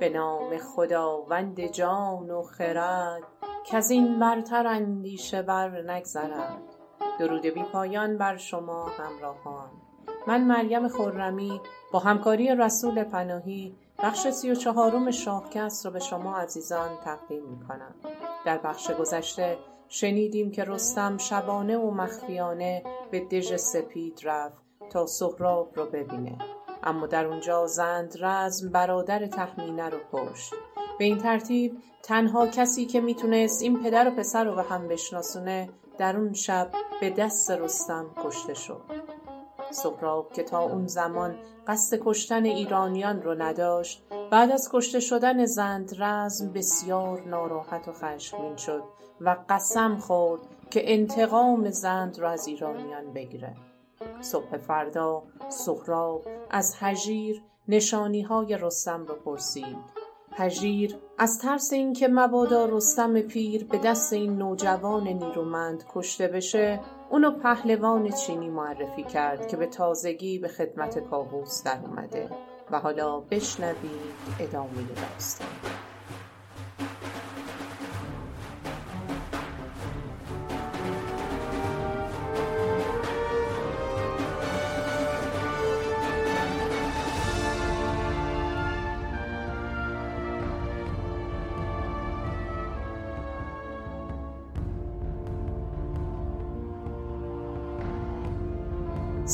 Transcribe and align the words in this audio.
به 0.00 0.08
نام 0.08 0.58
خداوند 0.58 1.60
جان 1.60 2.30
و 2.30 2.42
خرد 2.42 3.22
کز 3.66 3.90
این 3.90 4.18
برتر 4.18 4.66
اندیشه 4.66 5.42
بر 5.42 5.82
نگذرد. 5.82 6.62
درود 7.18 7.46
بی 7.46 7.62
پایان 7.62 8.18
بر 8.18 8.36
شما 8.36 8.84
همراهان. 8.84 9.70
من 10.26 10.44
مریم 10.44 10.88
خرمی 10.88 11.60
با 11.92 11.98
همکاری 11.98 12.54
رسول 12.54 13.04
پناهی 13.04 13.76
بخش 13.98 14.28
سی 14.28 14.50
و 14.50 14.54
چهارم 14.54 15.10
شاهکست 15.10 15.86
را 15.86 15.92
به 15.92 15.98
شما 15.98 16.36
عزیزان 16.36 16.90
تقدیم 17.04 17.42
می 17.42 17.66
کنم 17.68 17.94
در 18.44 18.58
بخش 18.58 18.90
گذشته 18.90 19.58
شنیدیم 19.92 20.50
که 20.50 20.64
رستم 20.64 21.16
شبانه 21.16 21.78
و 21.78 21.90
مخفیانه 21.90 22.82
به 23.10 23.20
دژ 23.20 23.56
سپید 23.56 24.20
رفت 24.24 24.62
تا 24.90 25.06
سهراب 25.06 25.72
را 25.76 25.86
ببیند 25.86 26.40
اما 26.82 27.06
در 27.06 27.26
آنجا 27.26 27.66
زندرزم 27.66 28.70
برادر 28.72 29.26
تهمینه 29.26 29.88
را 29.88 29.98
کشت. 30.12 30.54
به 30.98 31.04
این 31.04 31.18
ترتیب 31.18 31.78
تنها 32.02 32.46
کسی 32.46 32.86
که 32.86 33.00
می‌تونست 33.00 33.62
این 33.62 33.82
پدر 33.82 34.08
و 34.08 34.10
پسر 34.10 34.44
رو 34.44 34.54
به 34.54 34.62
هم 34.62 34.88
بشناسونه 34.88 35.68
در 35.98 36.16
اون 36.16 36.32
شب 36.32 36.70
به 37.00 37.10
دست 37.10 37.50
رستم 37.50 38.10
کشته 38.24 38.54
شد. 38.54 39.09
سهراب 39.70 40.32
که 40.32 40.42
تا 40.42 40.60
اون 40.60 40.86
زمان 40.86 41.34
قصد 41.66 41.98
کشتن 42.04 42.44
ایرانیان 42.44 43.22
رو 43.22 43.34
نداشت 43.42 44.02
بعد 44.30 44.50
از 44.50 44.68
کشته 44.72 45.00
شدن 45.00 45.44
زندرزم 45.44 46.52
بسیار 46.52 47.20
ناراحت 47.20 47.88
و 47.88 47.92
خشمگین 47.92 48.56
شد 48.56 48.82
و 49.20 49.36
قسم 49.48 49.96
خورد 49.96 50.40
که 50.70 50.92
انتقام 50.94 51.70
زند 51.70 52.18
را 52.18 52.30
از 52.30 52.46
ایرانیان 52.46 53.12
بگیرد 53.12 53.56
صبح 54.20 54.56
فردا 54.56 55.22
سهراب 55.48 56.26
از 56.50 56.74
هژیر 56.78 57.42
نشانی 57.68 58.22
های 58.22 58.58
رستم 58.60 59.06
را 59.06 59.14
پرسید. 59.14 60.00
هژیر 60.32 60.96
از 61.18 61.38
ترس 61.38 61.72
این 61.72 61.92
که 61.92 62.08
مبادا 62.08 62.64
رستم 62.64 63.20
پیر 63.20 63.64
به 63.64 63.78
دست 63.78 64.12
این 64.12 64.36
نوجوان 64.36 65.08
نیرومند 65.08 65.84
کشته 65.94 66.28
بشه 66.28 66.80
اونو 67.10 67.30
پهلوان 67.30 68.10
چینی 68.10 68.48
معرفی 68.48 69.02
کرد 69.02 69.48
که 69.48 69.56
به 69.56 69.66
تازگی 69.66 70.38
به 70.38 70.48
خدمت 70.48 70.98
کاووس 70.98 71.64
در 71.64 71.78
اومده 71.84 72.30
و 72.70 72.78
حالا 72.78 73.20
بشنوید 73.20 74.14
ادامه 74.40 74.82
داستان. 74.96 75.69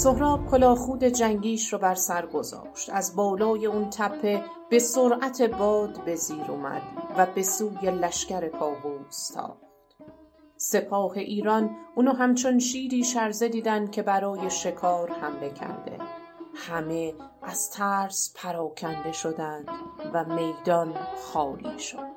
سهراب 0.06 0.50
کلاه 0.50 0.76
خود 0.76 1.04
جنگیش 1.04 1.72
رو 1.72 1.78
بر 1.78 1.94
سر 1.94 2.26
گذاشت. 2.26 2.90
از 2.92 3.16
بالای 3.16 3.66
اون 3.66 3.90
تپه 3.90 4.44
به 4.70 4.78
سرعت 4.78 5.42
باد 5.42 6.04
به 6.04 6.14
زیر 6.14 6.44
اومد 6.48 6.82
و 7.18 7.26
به 7.26 7.42
سوی 7.42 7.90
لشکر 7.90 8.48
کاووس 8.48 9.30
تاخت. 9.34 9.62
سپاه 10.56 11.12
ایران 11.12 11.76
اونو 11.94 12.12
همچون 12.12 12.58
شیری 12.58 13.04
شرزه 13.04 13.48
دیدن 13.48 13.86
که 13.86 14.02
برای 14.02 14.50
شکار 14.50 15.10
حمله 15.10 15.50
کرده 15.50 15.98
همه 16.54 17.14
از 17.42 17.70
ترس 17.70 18.34
پراکنده 18.36 19.12
شدند 19.12 19.68
و 20.14 20.24
میدان 20.24 20.94
خالی 21.32 21.78
شد. 21.78 22.16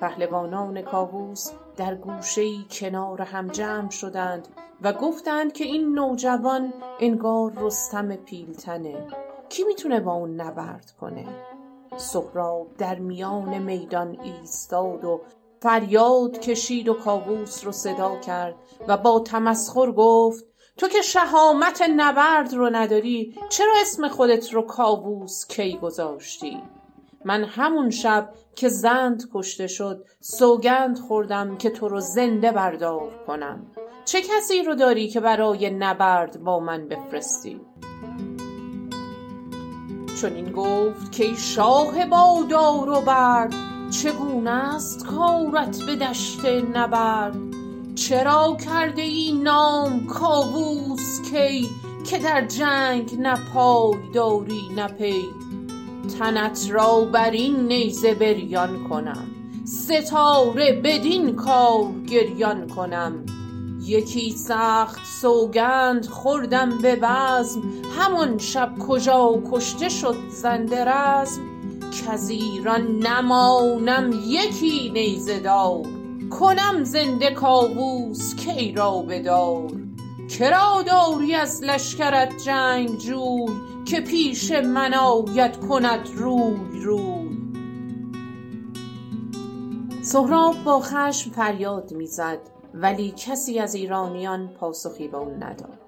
پهلوانان 0.00 0.82
کاووس 0.82 1.50
در 1.78 1.94
گوشه 1.94 2.40
ای 2.40 2.64
کنار 2.70 3.22
هم 3.22 3.48
جمع 3.48 3.90
شدند 3.90 4.48
و 4.82 4.92
گفتند 4.92 5.52
که 5.52 5.64
این 5.64 5.94
نوجوان 5.94 6.72
انگار 7.00 7.52
رستم 7.56 8.16
پیلتنه. 8.16 9.06
کی 9.48 9.64
می‌تونه 9.64 10.00
با 10.00 10.12
اون 10.12 10.40
نبرد 10.40 10.94
کنه؟ 11.00 11.26
سهراب 11.96 12.66
در 12.78 12.98
میان 12.98 13.58
میدان 13.58 14.20
ایستاد 14.20 15.04
و 15.04 15.20
فریاد 15.60 16.38
کشید 16.38 16.88
و 16.88 16.94
کاووس 16.94 17.64
رو 17.64 17.72
صدا 17.72 18.16
کرد 18.16 18.54
و 18.88 18.96
با 18.96 19.20
تمسخر 19.20 19.92
گفت 19.92 20.44
تو 20.76 20.88
که 20.88 21.02
شهامت 21.02 21.82
نبرد 21.96 22.54
رو 22.54 22.70
نداری 22.70 23.34
چرا 23.48 23.72
اسم 23.80 24.08
خودت 24.08 24.52
رو 24.52 24.62
کاووس 24.62 25.46
کی 25.46 25.76
گذاشتی؟ 25.76 26.62
من 27.24 27.44
همون 27.44 27.90
شب 27.90 28.30
که 28.54 28.68
زند 28.68 29.22
کشته 29.34 29.66
شد 29.66 30.04
سوگند 30.20 30.98
خوردم 30.98 31.56
که 31.56 31.70
تو 31.70 31.88
رو 31.88 32.00
زنده 32.00 32.52
بردار 32.52 33.24
کنم. 33.26 33.66
چه 34.04 34.22
کسی 34.22 34.62
رو 34.62 34.74
داری 34.74 35.08
که 35.08 35.20
برای 35.20 35.70
نبرد 35.70 36.40
با 36.40 36.60
من 36.60 36.88
بفرستی؟ 36.88 37.60
چنین 40.22 40.52
گفت 40.52 41.16
کای 41.16 41.36
شاه 41.36 42.06
با 42.06 42.44
دار 42.50 42.90
و 42.90 43.00
برد 43.00 43.54
چگونه 43.90 44.74
است 44.74 45.06
کارت 45.06 45.82
به 45.82 45.96
دشت 45.96 46.44
نبرد؟ 46.74 47.36
چرا 47.94 48.56
کرده 48.64 49.02
ای 49.02 49.32
نام 49.32 50.06
کاووس 50.06 51.20
کی 51.30 51.68
که 52.10 52.18
در 52.18 52.46
جنگ 52.46 53.20
نه 53.20 53.34
پای 53.54 53.94
داری 54.14 54.62
نه 54.76 54.88
پی؟ 54.88 55.47
تنت 56.18 56.68
را 56.70 57.04
بر 57.04 57.30
این 57.30 57.66
نیزه 57.66 58.14
بریان 58.14 58.88
کنم. 58.88 59.26
ستاره 59.64 60.80
بدین 60.84 61.36
کار 61.36 61.92
گریان 62.06 62.66
کنم. 62.68 63.26
یکی 63.82 64.30
سخت 64.30 65.06
سوگند 65.20 66.06
خوردم 66.06 66.78
به 66.82 66.96
بزم. 66.96 67.62
همان 67.98 68.38
شب 68.38 68.78
کجا 68.78 69.42
کشته 69.52 69.88
شد 69.88 70.16
زنده 70.30 70.84
رزم. 70.84 71.42
کز 72.06 72.28
ایران 72.28 72.98
نمانم 72.98 74.12
یکی 74.26 74.90
نیزه 74.94 75.40
دار. 75.40 75.86
کنم 76.30 76.84
زنده 76.84 77.30
کاووس 77.30 78.34
کی 78.34 78.72
را 78.72 79.02
به 79.02 79.22
دار 79.22 79.70
کرا 80.28 80.82
داری 80.86 81.34
از 81.34 81.64
لشکرت 81.64 82.32
جنگجوی؟ 82.44 83.67
که 83.90 84.00
پیش 84.00 84.52
من 84.52 84.94
آید 84.94 85.56
کند 85.56 86.08
روی 86.14 86.80
روی. 86.82 87.38
سهراب 90.02 90.54
با 90.64 90.80
خشم 90.80 91.30
فریاد 91.30 91.92
می 91.92 92.06
زد 92.06 92.38
ولی 92.74 93.14
کسی 93.16 93.58
از 93.58 93.74
ایرانیان 93.74 94.48
پاسخی 94.48 95.08
به 95.08 95.16
او 95.16 95.30
نداد. 95.30 95.78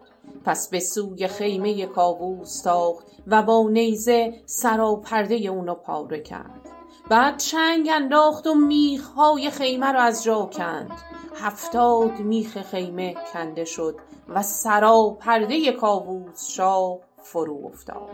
پس 0.45 0.69
به 0.69 0.81
سوی 0.81 1.29
خیمه 1.29 1.87
کاووس 1.87 2.63
تاخت 2.63 3.07
و 3.27 3.43
با 3.43 3.69
نیزه 3.71 4.43
سراپرده 4.47 5.35
اونو 5.35 5.75
پاره 5.75 6.21
کرد. 6.21 6.69
بعد 7.09 7.37
چنگ 7.37 7.91
انداخت 7.93 8.47
و 8.47 8.55
میخ 8.55 9.09
های 9.09 9.51
خیمه 9.51 9.87
رو 9.87 10.01
از 10.01 10.25
جا 10.25 10.51
کند. 10.53 10.91
هفتاد 11.35 12.19
میخ 12.19 12.63
خیمه 12.63 13.15
کنده 13.33 13.65
شد 13.65 13.97
و 14.29 14.43
سراپرده 14.43 15.73
کاووس 15.73 16.47
شاه 16.51 16.99
فرو 17.23 17.67
افتاد. 17.67 18.11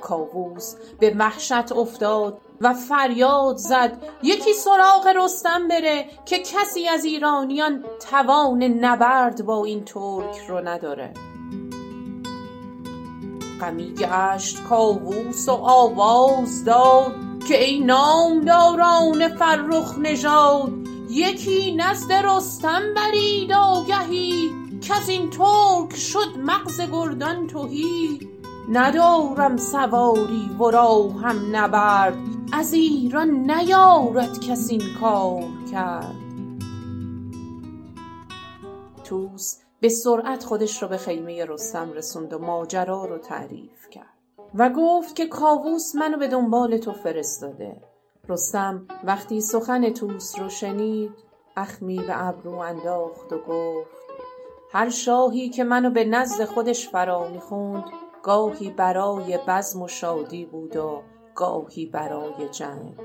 کاووس 0.00 0.74
به 1.00 1.14
وحشت 1.18 1.72
افتاد 1.72 2.38
و 2.60 2.74
فریاد 2.74 3.56
زد 3.56 4.02
یکی 4.22 4.52
سراغ 4.52 5.06
رستم 5.16 5.68
بره 5.68 6.06
که 6.24 6.38
کسی 6.38 6.88
از 6.88 7.04
ایرانیان 7.04 7.84
توان 8.10 8.62
نبرد 8.62 9.44
با 9.44 9.64
این 9.64 9.84
ترک 9.84 10.38
رو 10.48 10.68
نداره. 10.68 11.14
غمی 13.60 13.94
گشت 13.94 14.62
کاووس 14.62 15.48
و 15.48 15.52
آواز 15.52 16.64
داد 16.64 17.14
که 17.48 17.64
ای 17.64 17.80
نامداران 17.80 19.28
فرخ 19.28 19.98
نژاد 19.98 20.72
یکی 21.10 21.74
نزد 21.74 22.12
رستم 22.12 22.82
برید 22.96 23.52
آگهی. 23.52 24.63
کز 24.88 25.08
این 25.08 25.30
ترک 25.30 25.96
شد 25.96 26.38
مغز 26.38 26.80
گردان 26.80 27.46
تهی. 27.46 28.20
ندارم 28.72 29.56
سواری 29.56 30.50
ورا 30.60 31.08
هم 31.08 31.56
نبرد. 31.56 32.18
از 32.52 32.72
ایران 32.72 33.28
نیارد 33.28 34.40
کس 34.40 34.70
این 34.70 34.82
کار 35.00 35.42
کرد. 35.72 36.14
طوس 39.04 39.58
به 39.80 39.88
سرعت 39.88 40.44
خودش 40.44 40.82
رو 40.82 40.88
به 40.88 40.96
خیمه 40.96 41.44
رستم 41.44 41.92
رسوند 41.92 42.32
و 42.32 42.38
ماجرا 42.38 43.04
رو 43.04 43.18
تعریف 43.18 43.88
کرد. 43.90 44.14
و 44.54 44.70
گفت 44.76 45.16
که 45.16 45.26
کاووس 45.26 45.94
منو 45.94 46.18
به 46.18 46.28
دنبال 46.28 46.78
تو 46.78 46.92
فرستاده. 46.92 47.82
رستم 48.28 48.86
وقتی 49.04 49.40
سخن 49.40 49.92
طوس 49.92 50.38
رو 50.38 50.48
شنید 50.48 51.10
اخمی 51.56 51.98
به 51.98 52.26
ابرو 52.26 52.58
انداخت 52.58 53.32
و 53.32 53.38
گفت 53.38 54.03
هر 54.74 54.90
شاهی 54.90 55.48
که 55.48 55.64
منو 55.64 55.90
به 55.90 56.04
نزد 56.04 56.44
خودش 56.44 56.88
فرا 56.88 57.28
می‌خوند 57.28 57.84
گاهی 58.22 58.70
برای 58.70 59.38
بزم 59.48 59.82
و 59.82 59.88
شادی 59.88 60.44
بود 60.44 60.76
و 60.76 61.02
گاهی 61.34 61.86
برای 61.86 62.48
جنگ. 62.52 63.00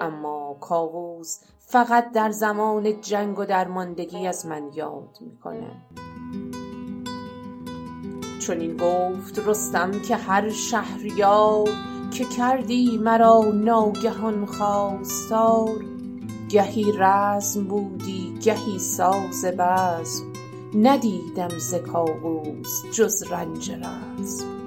اما 0.00 0.56
کاووس 0.60 1.40
فقط 1.58 2.12
در 2.12 2.30
زمان 2.30 3.00
جنگ 3.00 3.38
و 3.38 3.44
درماندگی 3.44 4.26
از 4.26 4.46
من 4.46 4.70
یاد 4.74 5.18
می‌کنه 5.20 5.70
چنین 8.46 8.76
گفت 8.76 9.38
رستم 9.38 9.90
که 9.90 10.16
هر 10.16 10.48
شهریار 10.50 11.68
که 12.10 12.24
کردی 12.24 12.98
مرا 12.98 13.44
ناگهان 13.54 14.46
خواستار. 14.46 15.84
گهی 16.48 16.92
رزم 16.98 17.64
بودی 17.64 18.38
گهی 18.42 18.78
ساز 18.78 19.44
بزم. 19.44 20.37
ندیدم 20.74 21.58
ز 21.58 21.74
کاووس 21.74 22.82
جز 22.92 23.32
رنج 23.32 23.70
رزم. 23.72 24.58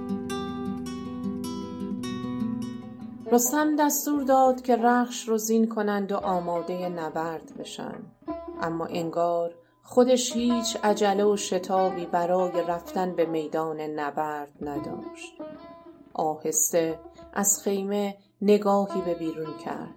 رستم 3.31 3.75
دستور 3.75 4.23
داد 4.23 4.61
که 4.61 4.75
رخش 4.75 5.27
رو 5.27 5.37
زین 5.37 5.67
کنند 5.67 6.11
و 6.11 6.17
آماده 6.17 6.89
نبرد 6.89 7.57
بشن. 7.59 7.99
اما 8.61 8.85
انگار 8.85 9.55
خودش 9.83 10.35
هیچ 10.35 10.77
عجله 10.83 11.23
و 11.23 11.37
شتابی 11.37 12.05
برای 12.05 12.63
رفتن 12.67 13.15
به 13.15 13.25
میدان 13.25 13.81
نبرد 13.81 14.51
نداشت. 14.61 15.33
آهسته 16.13 16.99
از 17.33 17.61
خیمه 17.63 18.17
نگاهی 18.41 19.01
به 19.01 19.13
بیرون 19.13 19.57
کرد. 19.65 19.95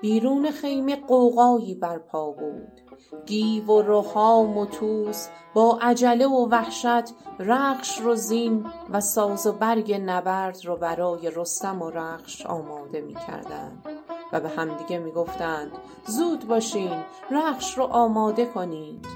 بیرون 0.00 0.50
خیمه 0.50 0.96
غوغایی 0.96 1.74
برپا 1.74 2.30
بود. 2.30 2.87
گیو 3.26 3.66
و 3.66 3.82
رهام 3.82 4.58
و 4.58 4.66
طوس 4.66 5.28
با 5.54 5.78
عجله 5.82 6.26
و 6.26 6.48
وحشت 6.48 7.14
رخش 7.38 8.00
رو 8.00 8.14
زین 8.14 8.66
و 8.90 9.00
ساز 9.00 9.46
و 9.46 9.52
برگ 9.52 10.00
نبرد 10.06 10.64
رو 10.64 10.76
برای 10.76 11.30
رستم 11.36 11.82
و 11.82 11.90
رخش 11.90 12.46
آماده 12.46 13.00
می 13.00 13.14
کردند 13.14 13.86
و 14.32 14.40
به 14.40 14.48
همدیگه 14.48 14.98
می 14.98 15.12
گفتند 15.12 15.72
زود 16.06 16.48
باشین 16.48 17.04
رخش 17.30 17.78
رو 17.78 17.84
آماده 17.84 18.46
کنید. 18.46 19.06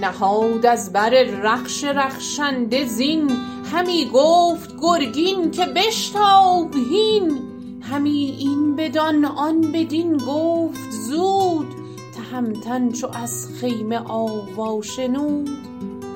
نهاد 0.00 0.66
از 0.66 0.92
بر 0.92 1.10
رخش 1.22 1.84
رخشنده 1.84 2.84
زین 2.84 3.30
همی 3.72 4.10
گفت 4.14 4.74
گرگین 4.80 5.50
که 5.50 5.66
بشتاب 5.66 6.74
هین. 6.74 7.53
همی 7.90 8.36
این 8.38 8.76
بدان 8.76 9.24
آن 9.24 9.60
بدین 9.60 10.16
گفت 10.16 10.90
زود 10.90 11.74
تهمتن 12.14 12.90
چو 12.90 13.08
از 13.12 13.48
خیمه 13.60 13.98
آوا 13.98 14.82
شنود 14.82 15.48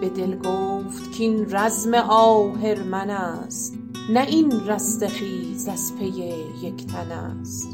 به 0.01 0.09
دل 0.09 0.37
گفت 0.39 1.19
کاین 1.19 1.47
رزم 1.51 1.95
آهرمن 1.95 3.11
است 3.11 3.75
نه 4.11 4.21
این 4.21 4.67
رستخیز 4.67 5.69
از 5.69 5.93
پی 5.99 6.07
یک 6.63 6.87
تن 6.87 7.13
است. 7.13 7.69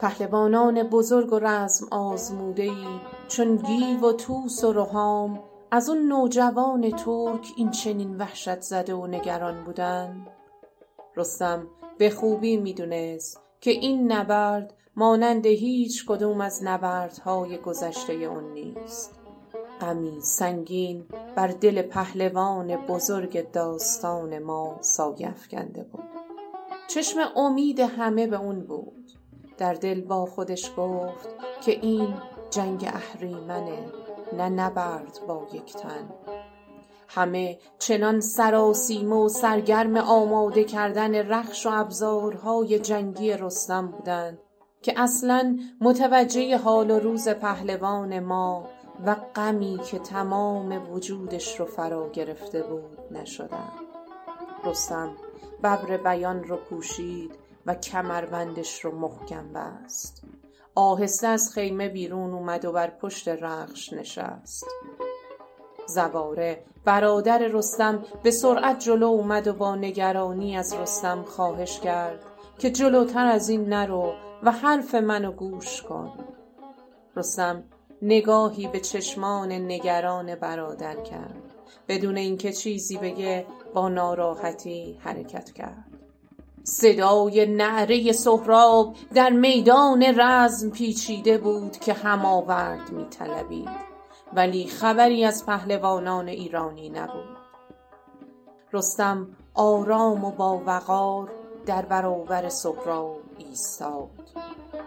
پهلوانان 0.00 0.82
بزرگ 0.82 1.32
و 1.32 1.38
رزم 1.38 1.86
آزموده 1.90 2.62
ای 2.62 2.86
چون 3.28 3.56
گیو 3.56 4.00
و 4.00 4.12
طوس 4.12 4.64
و 4.64 4.72
رهام 4.72 5.40
از 5.70 5.90
آن 5.90 5.98
نوجوان 5.98 6.90
ترک 6.90 7.52
این 7.56 7.70
چنین 7.70 8.16
وحشت 8.16 8.60
زده 8.60 8.94
و 8.94 9.06
نگران 9.06 9.64
بودند. 9.64 10.41
رستم 11.16 11.66
به 11.98 12.10
خوبی 12.10 12.56
می 12.56 12.74
دونست 12.74 13.40
که 13.60 13.70
این 13.70 14.12
نبرد 14.12 14.74
مانند 14.96 15.46
هیچ 15.46 16.06
کدوم 16.06 16.40
از 16.40 16.64
نبردهای 16.64 17.58
گذشته 17.58 18.12
اون 18.12 18.52
نیست. 18.52 19.14
غمی 19.80 20.20
سنگین 20.20 21.04
بر 21.36 21.48
دل 21.48 21.82
پهلوان 21.82 22.76
بزرگ 22.76 23.50
داستان 23.50 24.38
ما 24.38 24.78
سایه 24.80 25.28
افکنده 25.28 25.82
بود. 25.82 26.04
چشم 26.88 27.20
امید 27.36 27.80
همه 27.80 28.26
به 28.26 28.40
اون 28.40 28.60
بود. 28.60 29.10
در 29.58 29.74
دل 29.74 30.00
با 30.00 30.26
خودش 30.26 30.72
گفت 30.76 31.28
که 31.64 31.72
این 31.72 32.14
جنگ 32.50 32.90
اهریمنه 32.94 33.92
نه 34.32 34.48
نبرد 34.48 35.18
با 35.28 35.46
یک 35.52 35.72
تن. 35.72 36.10
همه 37.14 37.58
چنان 37.78 38.20
سراسیمه 38.20 39.16
و 39.16 39.28
سرگرم 39.28 39.96
آماده 39.96 40.64
کردن 40.64 41.14
رخش 41.14 41.66
و 41.66 41.70
ابزارهای 41.72 42.78
جنگی 42.78 43.32
رستم 43.32 43.86
بودند 43.86 44.38
که 44.82 45.00
اصلا 45.00 45.58
متوجه 45.80 46.56
حال 46.56 46.90
و 46.90 46.98
روز 46.98 47.28
پهلوان 47.28 48.20
ما 48.20 48.68
و 49.06 49.14
غمی 49.14 49.80
که 49.90 49.98
تمام 49.98 50.92
وجودش 50.92 51.60
رو 51.60 51.66
فرا 51.66 52.08
گرفته 52.08 52.62
بود 52.62 52.98
نشدند. 53.10 53.72
رستم 54.64 55.16
ببر 55.58 55.96
بیان 55.96 56.44
رو 56.44 56.56
پوشید 56.56 57.30
و 57.66 57.74
کمربندش 57.74 58.84
رو 58.84 58.98
محکم 58.98 59.52
بست. 59.52 60.24
آهسته 60.74 61.26
از 61.26 61.50
خیمه 61.54 61.88
بیرون 61.88 62.30
اومد 62.30 62.64
و 62.64 62.72
بر 62.72 62.90
پشت 62.90 63.28
رخش 63.28 63.92
نشست. 63.92 64.66
زواره 65.86 66.64
برادر 66.84 67.38
رستم 67.38 68.04
به 68.22 68.30
سرعت 68.30 68.78
جلو 68.78 69.06
اومد 69.06 69.46
و 69.46 69.52
با 69.52 69.76
نگرانی 69.76 70.56
از 70.56 70.74
رستم 70.74 71.22
خواهش 71.22 71.80
کرد 71.80 72.20
که 72.58 72.70
جلوتر 72.70 73.26
از 73.26 73.48
این 73.48 73.68
نرو 73.68 74.12
و 74.42 74.50
حرف 74.50 74.94
منو 74.94 75.32
گوش 75.32 75.82
کن. 75.82 76.12
رستم 77.16 77.64
نگاهی 78.02 78.68
به 78.68 78.80
چشمان 78.80 79.52
نگران 79.52 80.34
برادر 80.34 80.96
کرد. 80.96 81.42
بدون 81.88 82.16
اینکه 82.16 82.52
چیزی 82.52 82.98
بگه 82.98 83.46
با 83.74 83.88
ناراحتی 83.88 84.98
حرکت 85.00 85.52
کرد. 85.52 85.84
صدای 86.64 87.46
نعره 87.46 88.12
سهراب 88.12 88.94
در 89.14 89.30
میدان 89.30 90.20
رزم 90.20 90.70
پیچیده 90.70 91.38
بود 91.38 91.76
که 91.76 91.92
هم 91.92 92.24
آورد 92.24 92.90
می 92.90 93.04
طلبید 93.04 93.91
ولی 94.34 94.66
خبری 94.66 95.24
از 95.24 95.46
پهلوانان 95.46 96.28
ایرانی 96.28 96.90
نبود. 96.90 97.36
رستم 98.72 99.26
آرام 99.54 100.24
و 100.24 100.30
با 100.30 100.62
وقار 100.66 101.30
در 101.66 101.82
برابر 101.82 102.48
سهراب 102.48 103.20
ایستاد 103.38 104.10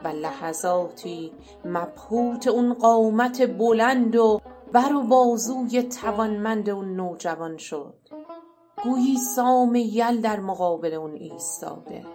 و 0.04 0.08
لحظاتی 0.08 1.32
مبهوت 1.66 2.48
اون 2.48 2.74
قامت 2.74 3.58
بلند 3.58 4.16
و 4.16 4.42
بر 4.74 4.94
و 4.94 5.04
بازوی 5.04 5.84
توانمند 5.84 6.70
اون 6.70 6.96
نوجوان 6.96 7.58
شد. 7.58 7.94
گویی 8.84 9.18
سام 9.18 9.76
یل 9.76 10.22
در 10.22 10.40
مقابل 10.40 10.94
اون 10.94 11.14
ایستاده. 11.14 12.06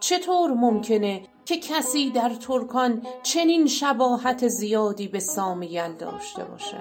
چطور 0.00 0.50
ممکنه 0.50 1.22
که 1.44 1.56
کسی 1.56 2.10
در 2.10 2.28
ترکان 2.28 3.02
چنین 3.22 3.66
شباهت 3.66 4.48
زیادی 4.48 5.08
به 5.08 5.20
سام 5.20 5.62
یل 5.62 5.92
داشته 5.92 6.44
باشه؟ 6.44 6.80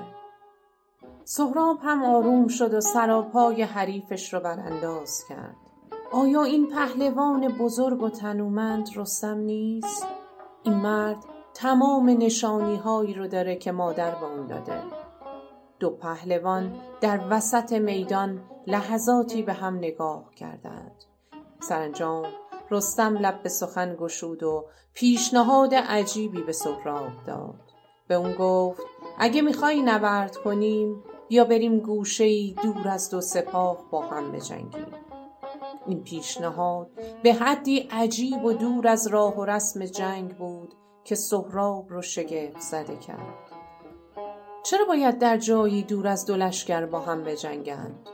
سهراب 1.24 1.78
هم 1.84 2.04
آروم 2.04 2.48
شد 2.48 2.74
و 2.74 2.82
سراپای 2.82 3.62
حریفش 3.62 4.34
رو 4.34 4.40
برانداز 4.40 5.26
کرد. 5.30 5.56
آیا 6.12 6.44
این 6.44 6.68
پهلوان 6.68 7.48
بزرگ 7.48 8.02
و 8.02 8.10
تنومند 8.10 8.90
رستم 8.96 9.38
نیست؟ 9.38 10.08
این 10.64 10.76
مرد 10.76 11.26
تمام 11.54 12.10
نشانیهایی 12.10 13.14
رو 13.14 13.28
داره 13.28 13.56
که 13.56 13.72
مادر 13.72 14.16
به 14.16 14.26
اون 14.26 14.48
داده. 14.48 14.84
دو 15.80 15.90
پهلوان 15.90 16.76
در 17.02 17.22
وسط 17.30 17.74
میدان 17.74 18.42
لحظاتی 18.68 19.44
به 19.44 19.54
هم 19.54 19.78
نگاه 19.78 20.32
کردند. 20.36 21.04
سرانجام 21.60 22.26
رستم 22.72 23.18
لب 23.18 23.44
به 23.44 23.50
سخن 23.50 23.96
گشود 23.96 24.44
و 24.44 24.66
پیشنهاد 24.94 25.76
عجیبی 25.76 26.44
به 26.44 26.52
سهراب 26.52 27.12
داد. 27.28 27.62
به 28.08 28.16
اون 28.16 28.34
گفت 28.34 28.82
اگه 29.20 29.42
می‌خوای 29.42 29.82
نبرد 29.82 30.38
کنیم 30.38 31.04
بیا 31.28 31.44
بریم 31.44 31.80
گوشه 31.80 32.54
دور 32.64 32.88
از 32.88 33.10
دو 33.10 33.22
سپاه 33.22 33.78
با 33.92 34.02
هم 34.02 34.32
بجنگیم. 34.32 34.88
این 35.88 36.04
پیشنهاد 36.04 36.90
به 37.24 37.34
حدی 37.34 37.80
عجیب 37.80 38.46
و 38.46 38.54
دور 38.54 38.88
از 38.88 39.08
راه 39.08 39.38
و 39.38 39.46
رسم 39.46 39.86
جنگ 39.86 40.38
بود 40.38 40.74
که 41.04 41.16
سهراب 41.16 41.90
رو 41.90 42.02
شگفت 42.02 42.60
زده 42.60 42.96
کرد. 42.98 43.52
چرا 44.64 44.86
باید 44.86 45.20
در 45.20 45.38
جایی 45.38 45.84
دور 45.84 46.08
از 46.08 46.26
دو 46.26 46.36
لشکر 46.36 46.86
با 46.86 47.00
هم 47.00 47.24
بجنگند؟ 47.24 48.10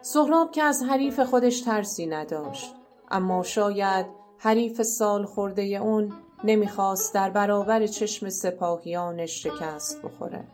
سهراب 0.00 0.50
که 0.50 0.62
از 0.62 0.82
حریف 0.82 1.20
خودش 1.20 1.60
ترسی 1.60 2.06
نداشت. 2.06 2.74
اما 3.14 3.42
شاید 3.42 4.06
حریف 4.38 4.82
سالخورده 4.82 5.62
اون 5.62 6.12
نمی‌خواست 6.44 7.14
در 7.14 7.30
برابر 7.30 7.86
چشم 7.86 8.28
سپاهیانش 8.28 9.42
شکست 9.42 10.02
بخوره. 10.02 10.44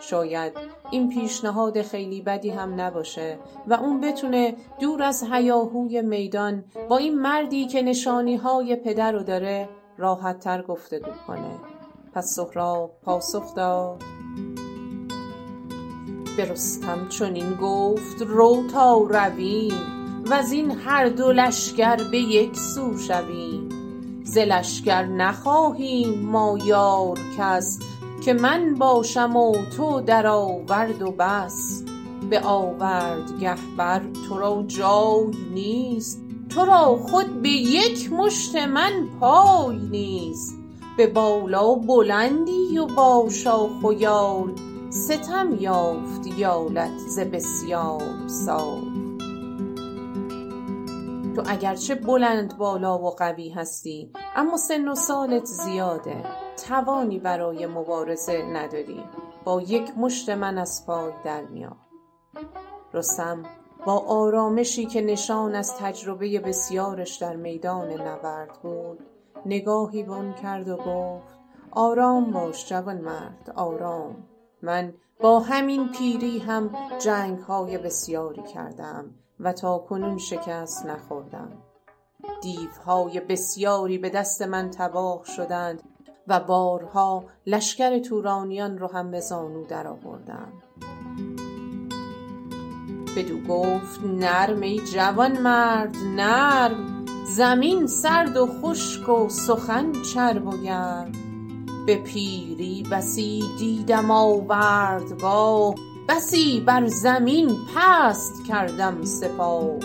شاید 0.00 0.52
این 0.90 1.08
پیشنهاد 1.08 1.82
خیلی 1.82 2.22
بدی 2.22 2.50
هم 2.50 2.80
نباشه 2.80 3.38
و 3.66 3.74
اون 3.74 4.00
بتونه 4.00 4.56
دور 4.80 5.02
از 5.02 5.24
هیاهوی 5.32 6.02
میدان 6.02 6.64
با 6.88 6.96
این 6.96 7.18
مردی 7.18 7.66
که 7.66 7.82
نشانی 7.82 8.36
های 8.36 8.76
پدر 8.76 9.12
رو 9.12 9.22
داره 9.22 9.68
راحت 9.98 10.40
تر 10.40 10.62
گفتگو 10.62 11.10
کنه. 11.26 11.60
پس 12.14 12.34
سهراب 12.34 12.90
پاسخ 13.02 13.54
داد. 13.54 14.02
به 16.36 16.44
رستم 16.44 17.08
چنین 17.08 17.54
گفت 17.54 18.22
رو 18.22 18.62
تا 18.72 18.96
رویم 18.98 20.05
وزین 20.30 20.70
هر 20.70 21.08
دو 21.08 21.32
لشکر 21.32 21.96
به 22.10 22.18
یک 22.18 22.56
سو 22.56 22.98
شویم. 22.98 23.68
ز 24.24 24.38
لشکر 24.38 25.02
نخواهیم 25.02 26.20
ما 26.20 26.58
یار 26.64 27.18
کس 27.38 27.78
که 28.24 28.34
من 28.34 28.74
باشم 28.74 29.36
و 29.36 29.54
تو 29.76 30.00
در 30.00 30.26
آورد 30.26 31.02
و 31.02 31.10
بس. 31.10 31.82
به 32.30 32.40
آوردگه 32.40 33.54
بر 33.76 34.02
تو 34.28 34.38
را 34.38 34.64
جای 34.66 35.30
نیست 35.54 36.22
تو 36.48 36.64
را 36.64 36.96
خود 36.96 37.42
به 37.42 37.48
یک 37.48 38.12
مشت 38.12 38.56
من 38.56 39.08
پای 39.20 39.76
نیست. 39.76 40.56
به 40.96 41.06
بالا 41.06 41.74
بلندی 41.74 42.78
و 42.78 42.86
با 42.86 43.28
شاخ 43.30 43.84
و 43.84 43.92
یال 43.92 44.52
ستم 44.90 45.56
یافت 45.60 46.38
یالت 46.38 46.98
ز 47.08 47.18
بسیار 47.18 48.26
سال. 48.26 48.85
تو 51.36 51.42
اگر 51.46 51.74
چه 51.74 51.94
بلند 51.94 52.56
بالا 52.56 52.98
و 52.98 53.10
قوی 53.10 53.48
هستی 53.48 54.12
اما 54.36 54.56
سن 54.56 54.88
و 54.88 54.94
سالت 54.94 55.44
زیاده. 55.44 56.24
توانی 56.68 57.18
برای 57.18 57.66
مبارزه 57.66 58.42
نداری. 58.42 59.04
با 59.44 59.60
یک 59.60 59.98
مشت 59.98 60.28
من 60.28 60.58
از 60.58 60.86
پای 60.86 61.12
در 61.24 61.42
میای 61.42 61.70
رستم 62.94 63.42
با 63.86 63.98
آرامشی 63.98 64.86
که 64.86 65.00
نشان 65.00 65.54
از 65.54 65.76
تجربه 65.76 66.40
بسیارش 66.40 67.16
در 67.16 67.36
میدان 67.36 67.90
نبرد 67.92 68.58
بود 68.62 68.98
نگاهی 69.46 70.02
به 70.02 70.34
کرد 70.42 70.68
و 70.68 70.76
گفت 70.76 71.38
آرام 71.70 72.30
باش 72.30 72.68
جوانمرد 72.68 73.52
آرام. 73.56 74.16
من 74.62 74.94
با 75.20 75.40
همین 75.40 75.88
پیری 75.88 76.38
هم 76.38 76.70
جنگ 76.98 77.38
های 77.38 77.78
بسیاری 77.78 78.42
کردم. 78.42 79.14
و 79.40 79.52
تاکنون 79.52 80.18
شکست 80.18 80.86
نخوردم. 80.86 81.52
دیوهای 82.42 83.20
بسیاری 83.20 83.98
به 83.98 84.10
دست 84.10 84.42
من 84.42 84.70
تباه 84.70 85.24
شدند 85.36 85.82
و 86.28 86.40
بارها 86.40 87.24
لشکر 87.46 87.98
تورانیان 87.98 88.78
رو 88.78 88.86
هم 88.86 89.10
به 89.10 89.20
زانو 89.20 89.64
درآوردم. 89.64 90.52
بدو 93.16 93.40
گفت 93.48 94.00
نرم 94.04 94.60
ای 94.60 94.80
جوانمرد 94.80 95.96
نرم. 95.96 97.04
زمین 97.26 97.86
سرد 97.86 98.36
و 98.36 98.46
خشک 98.46 99.08
و 99.08 99.28
سخن 99.28 99.92
چرب 100.14 100.46
و 100.46 100.56
گرم. 100.56 101.12
به 101.86 101.96
پیری 101.96 102.82
بسی 102.92 103.44
دیدم 103.58 104.10
آوردگاه. 104.10 105.74
بسی 106.08 106.60
بر 106.60 106.86
زمین 106.86 107.56
پست 107.74 108.46
کردم 108.48 109.04
سپاه. 109.04 109.78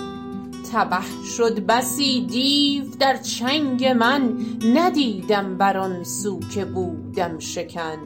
تبه 0.74 1.26
شد 1.38 1.60
بسی 1.66 2.26
دیو 2.26 2.84
در 3.00 3.18
چنگ 3.18 3.86
من 3.86 4.46
ندیدم 4.74 5.58
بر 5.58 5.78
آن 5.78 6.04
سو 6.04 6.40
که 6.40 6.66
بودم 6.66 7.40
شکن. 7.40 7.98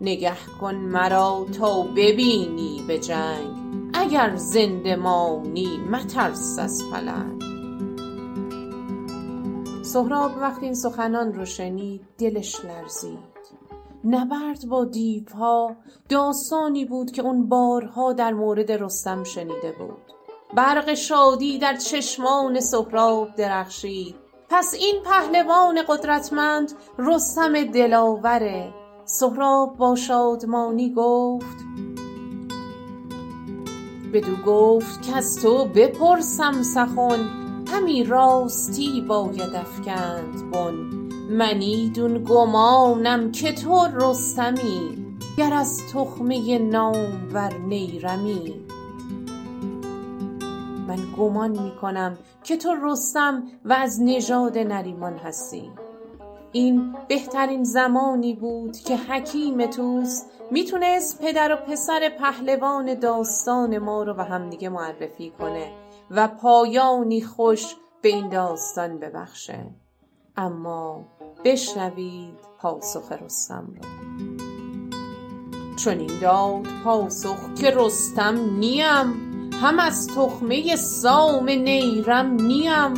نگه 0.00 0.36
کن 0.60 0.74
مرا 0.74 1.46
تا 1.58 1.82
ببینی 1.82 2.84
به 2.88 2.98
جنگ 2.98 3.66
اگر 3.94 4.36
زنده 4.36 4.96
مانی 4.96 5.78
مترس 5.90 6.58
از 6.58 6.82
پلنگ. 6.92 7.42
سهراب 9.82 10.32
وقتی 10.40 10.64
این 10.64 10.74
سخنان 10.74 11.32
رو 11.32 11.44
شنید 11.44 12.00
دلش 12.18 12.64
لرزید. 12.64 13.35
نبرد 14.06 14.66
با 14.68 14.84
دیوها 14.84 15.76
داستانی 16.08 16.84
بود 16.84 17.10
که 17.10 17.22
اون 17.22 17.48
بارها 17.48 18.12
در 18.12 18.32
مورد 18.32 18.72
رستم 18.72 19.24
شنیده 19.24 19.74
بود. 19.78 20.12
برق 20.54 20.94
شادی 20.94 21.58
در 21.58 21.76
چشمان 21.76 22.60
سهراب 22.60 23.34
درخشید. 23.36 24.14
پس 24.48 24.74
این 24.74 25.02
پهلوان 25.04 25.82
قدرتمند 25.88 26.72
رستم 26.98 27.64
دلاوره. 27.64 28.74
سهراب 29.04 29.76
با 29.76 29.94
شادمانی 29.94 30.94
گفت 30.96 31.56
بدو 34.12 34.36
گفت 34.46 35.12
کز 35.12 35.42
تو 35.42 35.64
بپرسم 35.64 36.62
سخن 36.62 37.28
همی 37.72 38.04
راستی 38.04 39.00
باید 39.08 39.54
افکند 39.54 40.50
بن. 40.52 40.95
من 41.30 41.60
ایدون 41.60 42.24
گمانم 42.24 43.32
که 43.32 43.52
تو 43.52 43.88
رستمی 43.94 45.06
گر 45.38 45.52
از 45.52 45.80
تخمه 45.92 46.58
نامور 46.58 47.54
نیرمی. 47.54 48.66
من 50.88 50.98
گمان 51.18 51.50
می 51.50 51.72
کنم 51.80 52.18
که 52.44 52.56
تو 52.56 52.74
رستم 52.82 53.42
و 53.64 53.72
از 53.72 54.02
نژاد 54.02 54.58
نریمان 54.58 55.16
هستی. 55.16 55.70
این 56.52 56.94
بهترین 57.08 57.64
زمانی 57.64 58.34
بود 58.34 58.76
که 58.76 58.96
حکیم 58.96 59.66
طوس 59.66 60.22
می‌تونست 60.50 61.22
پدر 61.22 61.52
و 61.52 61.56
پسر 61.56 62.08
پهلوان 62.20 62.94
داستان 62.94 63.78
ما 63.78 64.02
رو 64.02 64.14
به 64.14 64.24
همدیگه 64.24 64.68
معرفی 64.68 65.30
کنه 65.30 65.70
و 66.10 66.28
پایانی 66.28 67.20
خوش 67.22 67.76
به 68.02 68.08
این 68.08 68.28
داستان 68.28 68.98
ببخشه. 68.98 69.66
اما 70.36 71.04
بشنوید 71.44 72.34
پاسخ 72.58 73.12
رستم 73.12 73.74
را. 73.74 73.88
چنین 75.76 76.10
داد 76.20 76.66
پاسخ 76.84 77.54
که 77.60 77.70
رستم 77.70 78.58
نیم 78.58 79.26
هم 79.62 79.78
از 79.78 80.06
تخمه 80.06 80.76
سام 80.76 81.48
نیرم 81.48 82.30
نیم 82.30 82.94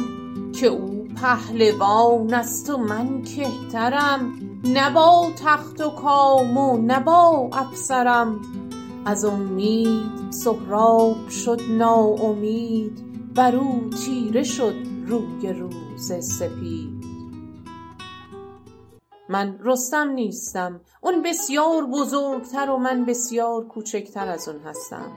که 0.52 0.66
او 0.66 1.08
پهلوان 1.16 2.34
است 2.34 2.70
و 2.70 2.76
من 2.76 3.22
کهترم 3.22 4.38
نه 4.64 4.90
با 4.90 5.30
تخت 5.44 5.80
و 5.80 5.90
کام 5.90 6.56
و 6.56 6.76
نه 6.76 7.00
با 7.00 7.50
افسرم. 7.52 8.40
از 9.04 9.24
امید 9.24 10.30
سهراب 10.30 11.28
شد 11.28 11.60
ناامید 11.70 13.08
بر 13.34 13.56
او 13.56 13.90
تیره 14.04 14.42
شد 14.42 14.74
روی 15.06 15.52
روز 15.52 16.12
سپید. 16.24 16.97
من 19.28 19.58
رستم 19.64 20.10
نیستم. 20.10 20.80
اون 21.00 21.22
بسیار 21.22 21.86
بزرگتر 21.86 22.70
و 22.70 22.76
من 22.76 23.04
بسیار 23.04 23.64
کوچکتر 23.64 24.28
از 24.28 24.48
اون 24.48 24.60
هستم. 24.60 25.12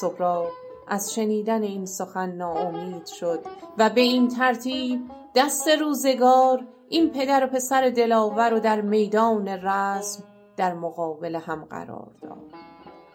سهراب 0.00 0.48
از 0.88 1.14
شنیدن 1.14 1.62
این 1.62 1.86
سخن 1.86 2.32
ناامید 2.32 3.06
شد 3.06 3.40
و 3.78 3.90
به 3.90 4.00
این 4.00 4.28
ترتیب 4.28 5.00
دست 5.34 5.68
روزگار 5.68 6.66
این 6.88 7.10
پدر 7.10 7.44
و 7.44 7.46
پسر 7.46 7.90
دلاور 7.90 8.50
رو 8.50 8.60
در 8.60 8.80
میدان 8.80 9.48
رزم 9.48 10.24
در 10.56 10.74
مقابل 10.74 11.36
هم 11.36 11.64
قرار 11.64 12.10
داد. 12.22 12.52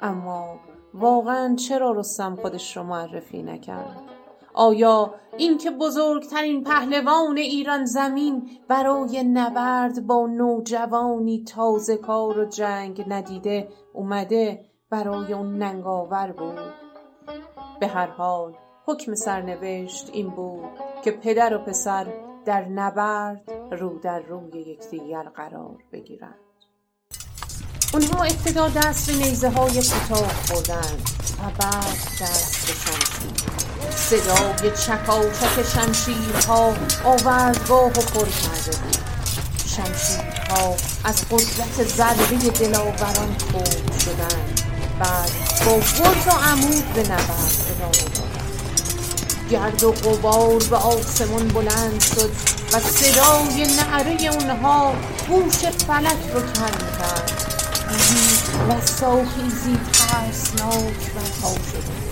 اما 0.02 0.60
واقعا 0.94 1.56
چرا 1.56 1.92
رستم 1.92 2.36
خودش 2.36 2.78
رو 2.78 2.84
معرفی 2.84 3.44
نکرد؟ 3.44 4.15
آیا 4.56 5.14
این 5.38 5.58
که 5.58 5.72
بزرگترین 5.72 6.64
پهلوان 6.64 7.38
ایران 7.38 7.86
زمین 7.86 8.50
برای 8.68 9.24
نبرد 9.24 10.08
با 10.08 10.28
نوجوانی 10.28 11.44
تازه 11.44 11.98
کار 11.98 12.40
و 12.40 12.46
جنگ 12.46 13.06
ندیده 13.08 13.68
اومده 13.94 14.66
برای 14.90 15.34
اون 15.34 15.58
ننگاور 15.58 16.32
بود؟ 16.32 16.74
به 17.80 17.88
هر 17.88 18.08
حال 18.08 18.54
حکم 18.86 19.16
سرنوشت 19.16 20.10
این 20.14 20.30
بود 20.30 20.70
که 21.04 21.12
پدر 21.12 21.56
و 21.56 21.60
پسر 21.60 22.08
در 22.46 22.66
نبرد 22.66 23.52
رو 23.72 24.00
در 24.00 24.20
روی 24.20 24.60
یکدیگر 24.62 25.24
قرار 25.24 25.78
بگیرند. 25.92 26.40
اونها 27.94 28.24
ابتدا 28.24 28.68
دست 28.70 29.12
به 29.12 29.18
نیزه 29.18 29.50
های 29.50 29.74
کوتاه 29.74 30.34
بردند 30.50 31.10
و 31.40 31.62
بعد 31.62 31.86
دست 32.22 32.68
به 32.68 32.74
شمشیر 32.74 33.75
صدای 33.98 34.72
چکاچک 34.72 35.70
شمشیرها 35.74 36.74
آوردگاه 37.04 37.86
و 37.86 37.90
پر 37.90 38.26
کرده 38.26 38.78
بود. 38.78 38.98
شمشیرها 39.66 40.76
از 41.04 41.16
قدرت 41.32 41.88
ضربه 41.98 42.50
دلاوران 42.50 43.36
خورد 43.52 44.02
شدند. 44.06 44.62
بعد 45.00 45.32
با 45.66 45.72
گرز 45.72 46.28
و 46.28 46.32
عمود 46.32 46.94
به 46.94 47.02
نبرد 47.02 47.56
ادامه 47.70 48.10
دادند. 48.16 49.50
گرد 49.52 49.84
و 49.84 49.92
غبار 49.92 50.64
به 50.64 50.76
آسمان 50.76 51.48
بلند 51.48 52.02
شد 52.02 52.32
و 52.74 52.80
صدای 52.80 53.68
نعره 53.76 54.26
اونها 54.34 54.94
گوش 55.28 55.58
فلک 55.88 56.18
رو 56.34 56.42
کر 56.42 56.78
کرد. 57.00 57.32
و 58.70 58.86
ساخیزی 58.86 59.78
ترسناک 59.94 61.14
برپا 61.16 61.54
شده. 61.72 62.05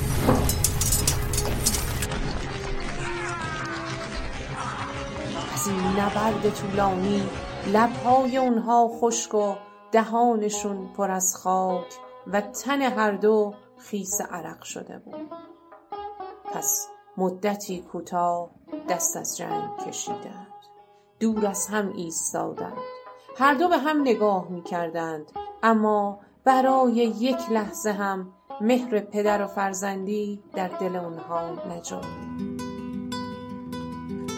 این 5.68 6.00
نبرد 6.00 6.54
طولانی 6.54 7.30
لبهای 7.74 8.38
اونها 8.38 8.88
خشک 8.88 9.34
و 9.34 9.56
دهانشون 9.92 10.94
پر 10.98 11.12
از 11.12 11.36
خاک 11.36 11.94
و 12.28 12.42
تن 12.42 12.82
هر 12.82 13.12
دو 13.12 13.54
خیس 13.78 14.22
عرق 14.22 14.64
شده 14.64 15.00
بود. 15.00 15.32
پس 16.46 16.88
مدتی 17.18 17.82
کوتاه 17.82 18.50
دست 18.90 19.18
از 19.18 19.38
جنگ 19.38 19.78
کشیدند. 19.88 20.48
دور 21.20 21.46
از 21.46 21.68
هم 21.68 21.94
ایستادند. 21.96 22.78
هر 23.38 23.54
دو 23.54 23.68
به 23.68 23.78
هم 23.78 24.02
نگاه 24.02 24.48
می 24.50 24.64
کردند 24.64 25.32
اما 25.64 26.20
برای 26.44 26.94
یک 26.94 27.52
لحظه 27.52 27.92
هم 27.92 28.34
مهر 28.62 29.00
پدر 29.00 29.42
و 29.42 29.48
فرزندی 29.48 30.44
در 30.54 30.68
دل 30.68 30.96
اونها 30.96 31.50
نجنبید 31.50 32.53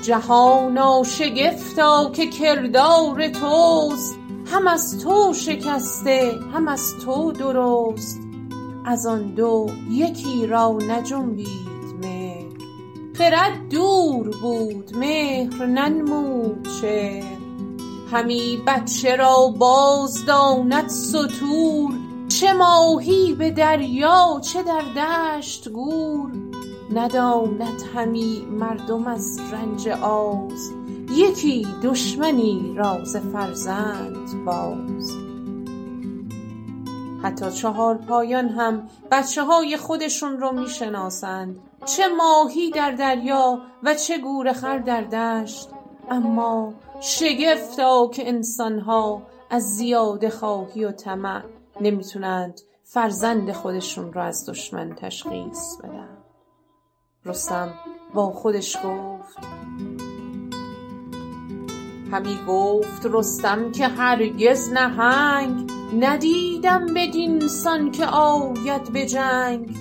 جهانا 0.06 1.04
شگفتا 1.04 2.12
که 2.14 2.28
کردار 2.28 3.28
توست. 3.28 4.18
هم 4.46 4.68
از 4.68 5.04
تو 5.04 5.34
شکسته 5.34 6.34
هم 6.54 6.68
از 6.68 6.94
تو 7.06 7.32
درست. 7.32 8.22
از 8.86 9.06
آن 9.06 9.34
دو 9.34 9.70
یکی 9.90 10.48
را 10.48 10.78
نجنبید 10.90 11.96
مهر. 12.02 12.46
خرد 13.14 13.70
دور 13.70 14.30
بود 14.42 14.98
مهر 14.98 15.66
ننمود 15.66 16.68
چهر 16.82 17.38
همی 18.12 18.62
بچه 18.68 19.16
را 19.16 19.48
باز 19.48 20.26
داند 20.26 20.88
ستور. 20.88 21.92
چه 22.28 22.54
ماهی 22.54 23.34
به 23.34 23.50
دریا 23.50 24.42
چه 24.44 24.64
در 24.64 24.82
دشت 25.38 25.70
گور. 25.70 26.45
نداند 26.96 27.82
همی 27.96 28.48
مردم 28.50 29.08
از 29.08 29.40
رنج 29.52 29.88
آز. 30.02 30.72
یکی 31.12 31.68
دشمنی 31.84 32.74
را 32.78 33.04
ز 33.04 33.18
فرزند 33.18 34.46
باز. 34.46 35.12
حتی 37.24 37.52
چهارپایان 37.52 38.50
هم 38.50 38.90
بچه 39.12 39.44
های 39.44 39.78
خودشون 39.78 40.38
رو 40.38 40.52
می 40.52 40.70
شناسند 40.70 41.60
چه 41.86 42.04
ماهی 42.08 42.72
در 42.72 42.92
دریا 42.92 43.62
و 43.84 43.94
چه 43.96 44.18
گورخر 44.18 44.78
در 44.78 45.02
دشت. 45.02 45.70
اما 46.10 46.74
شگفتا 47.02 48.08
که 48.08 48.28
انسانها 48.28 49.22
از 49.50 49.64
زیاده 49.64 50.30
خواهی 50.30 50.86
و 50.86 50.92
طمع 50.92 51.44
نمی‌تونند 51.82 52.62
فرزند 52.84 53.52
خودشون 53.52 54.14
رو 54.14 54.22
از 54.22 54.50
دشمن 54.50 54.96
تشخیص 54.96 55.78
بدن. 55.84 56.15
رستم 57.28 57.74
با 58.14 58.32
خودش 58.32 58.78
گفت. 58.78 59.38
همی 62.12 62.38
گفت 62.48 63.06
رستم 63.06 63.72
که 63.72 63.88
هرگز 63.88 64.70
نهنگ 64.74 65.72
ندیدم 66.00 66.86
بدین 66.96 67.48
سان 67.48 67.92
که 67.92 68.06
آید 68.06 68.94
به 68.94 69.06
جنگ. 69.06 69.78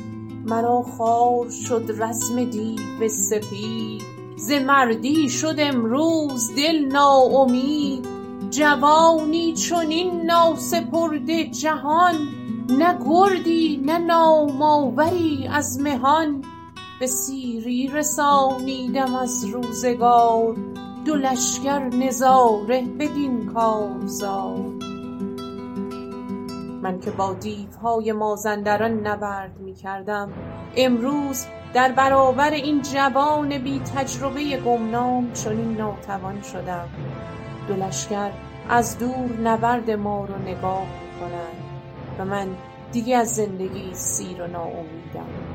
مرا 0.46 0.82
خوار 0.82 1.50
شد 1.50 1.90
رزم 1.98 2.44
دیو 2.44 3.08
سپید 3.08 4.02
ز 4.36 4.52
مردی 4.52 5.28
شد 5.28 5.56
امروز 5.58 6.54
دل 6.56 6.84
ناامید. 6.84 8.06
جوانی 8.50 9.52
چنین 9.52 10.22
ناسپرده 10.22 11.44
جهان 11.44 12.14
نه 12.68 12.98
گردی 13.06 13.82
نه 13.84 13.98
نام 13.98 14.62
آوری 14.62 15.48
از 15.52 15.80
مهان. 15.80 16.44
به 17.04 17.08
سیری 17.08 17.88
رسانیدم 17.88 19.14
از 19.14 19.44
روزگار. 19.44 20.56
دو 21.04 21.14
لشکر 21.14 21.78
نظاره 21.78 22.82
بدین 22.98 23.46
کارزار. 23.46 24.58
من 26.82 27.00
که 27.00 27.10
با 27.10 27.34
دیوهای 27.34 28.12
مازندران 28.12 29.06
نبرد 29.06 29.60
می 29.60 29.74
کردم 29.74 30.32
امروز 30.76 31.46
در 31.74 31.92
برابر 31.92 32.50
این 32.50 32.82
جوان 32.82 33.58
بی 33.58 33.80
تجربه 33.96 34.56
گمنام 34.56 35.32
چنین 35.32 35.76
ناتوان 35.76 36.42
شدم. 36.42 36.88
دو 37.68 37.74
لشکر 37.74 38.30
از 38.68 38.98
دور 38.98 39.40
نبرد 39.42 39.90
ما 39.90 40.24
رو 40.24 40.38
نگاه 40.38 40.82
می 40.82 41.20
کنند 41.20 41.64
و 42.18 42.24
من 42.24 42.48
دیگه 42.92 43.16
از 43.16 43.34
زندگی 43.34 43.94
سیر 43.94 44.42
و 44.42 44.46
ناامیدم. 44.46 45.53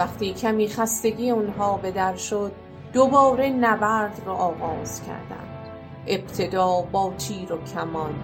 وقتی 0.00 0.32
کمی 0.34 0.68
خستگی 0.68 1.30
اونها 1.30 1.76
به 1.76 1.90
در 1.90 2.16
شد 2.16 2.52
دوباره 2.92 3.50
نبرد 3.50 4.22
رو 4.26 4.32
آغاز 4.32 5.02
کردند. 5.06 5.70
ابتدا 6.06 6.80
با 6.92 7.12
تیر 7.18 7.52
و 7.52 7.58
کمان. 7.74 8.14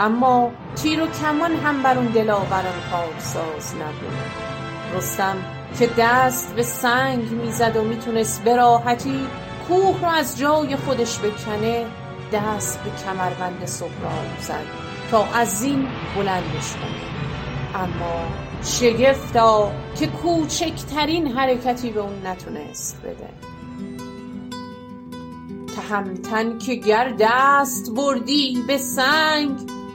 اما 0.00 0.50
تیر 0.76 1.02
و 1.02 1.06
کمان 1.06 1.52
هم 1.52 1.82
بر 1.82 1.98
اون 1.98 2.06
دلاوران 2.06 2.64
کارساز 2.90 3.74
نبود. 3.74 4.96
رستم 4.96 5.36
که 5.78 5.90
دست 5.98 6.54
به 6.54 6.62
سنگ 6.62 7.30
می‌زد 7.30 7.76
و 7.76 7.82
می‌تونست 7.82 8.44
به 8.44 8.56
راحتی 8.56 9.26
کوه 9.68 10.00
رو 10.00 10.08
از 10.08 10.38
جای 10.38 10.76
خودش 10.76 11.18
بکنه 11.18 11.86
دست 12.32 12.80
به 12.82 12.90
کمربند 12.90 13.64
سهراب 13.64 14.40
زد 14.40 14.66
تا 15.10 15.24
از 15.34 15.48
زین 15.48 15.88
بلندش 16.16 16.72
کنه. 16.72 17.25
اما 17.76 18.24
شگفتا 18.62 19.72
که 19.98 20.06
کوچکترین 20.06 21.26
حرکتی 21.26 21.90
به 21.90 22.00
اون 22.00 22.26
نتونست 22.26 23.02
بده. 23.02 23.28
تهمتن 25.76 26.58
که 26.58 26.74
گر 26.74 27.14
دست 27.20 27.94
بردی 27.96 28.64
به 28.66 28.78
سنگ 28.78 29.50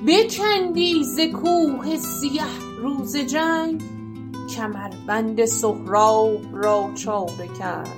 بکندی 0.08 1.04
ز 1.04 1.20
کوه 1.20 1.98
سیه 1.98 2.44
روز 2.78 3.17
جنگ. 3.17 3.84
کمربند 4.56 5.46
سهراب 5.46 6.39
را 6.54 6.89
چاره 6.96 7.48
کرد 7.60 7.89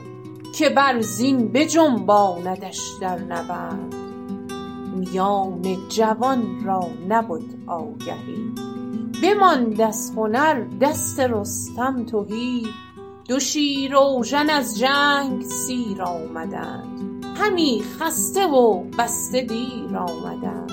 که 0.55 0.69
بر 0.69 1.01
زین 1.01 1.47
بجنباندش 1.47 2.79
در 3.01 3.19
نبرد. 3.19 3.95
میان 4.95 5.77
جوان 5.89 6.65
را 6.65 6.87
نبد 7.09 7.43
آگهی. 7.67 8.72
بماند 9.23 9.81
از 9.81 10.11
هنر 10.15 10.63
دست 10.81 11.19
رستم 11.19 12.05
تهی. 12.05 12.67
دو 13.27 13.39
شیراوژن 13.39 14.49
از 14.49 14.79
جنگ 14.79 15.41
سیر 15.41 16.01
آمدند. 16.01 17.25
همی 17.37 17.83
خسته 17.99 18.47
و 18.47 18.83
بسته 18.83 19.41
دیر 19.41 19.97
آمدند. 19.97 20.71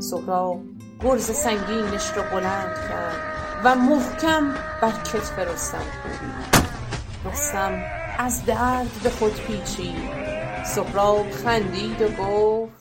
سهراب 0.00 0.60
گرز 1.04 1.30
سنگینش 1.30 2.10
رو 2.16 2.22
بلند 2.32 2.74
کرد 2.88 3.16
و 3.64 3.74
محکم 3.74 4.54
بر 4.82 4.92
کتف 4.92 5.38
رستم 5.38 5.78
کوبید. 6.02 6.68
رستم 7.24 7.82
از 8.18 8.44
درد 8.46 8.90
به 9.02 9.10
خود 9.10 9.34
پیچید. 9.34 10.28
سهراب 10.64 11.30
خندید 11.30 12.02
و 12.02 12.08
گفت 12.22 12.77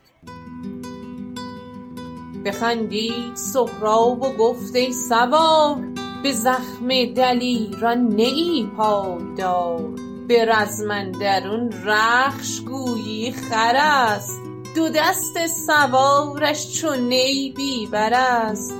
بخندید 2.47 3.35
سهراب 3.35 4.21
و 4.21 4.33
گفت 4.33 4.75
ای 4.75 4.93
سوار 4.93 5.77
به 6.23 6.31
زخم 6.31 7.05
دلیران 7.05 8.07
نه 8.07 8.23
ای 8.23 8.67
پایدار. 8.77 9.89
به 10.27 10.45
رزم 10.45 10.91
اندرون 10.91 11.73
رخش 11.85 12.61
گویی 12.61 13.31
خر 13.31 13.75
است. 13.75 14.41
دو 14.75 14.89
دست 14.89 15.47
سوارش 15.47 16.81
چو 16.81 16.95
نی 16.95 17.53
بی 17.57 17.87
بر 17.91 18.13
است. 18.13 18.73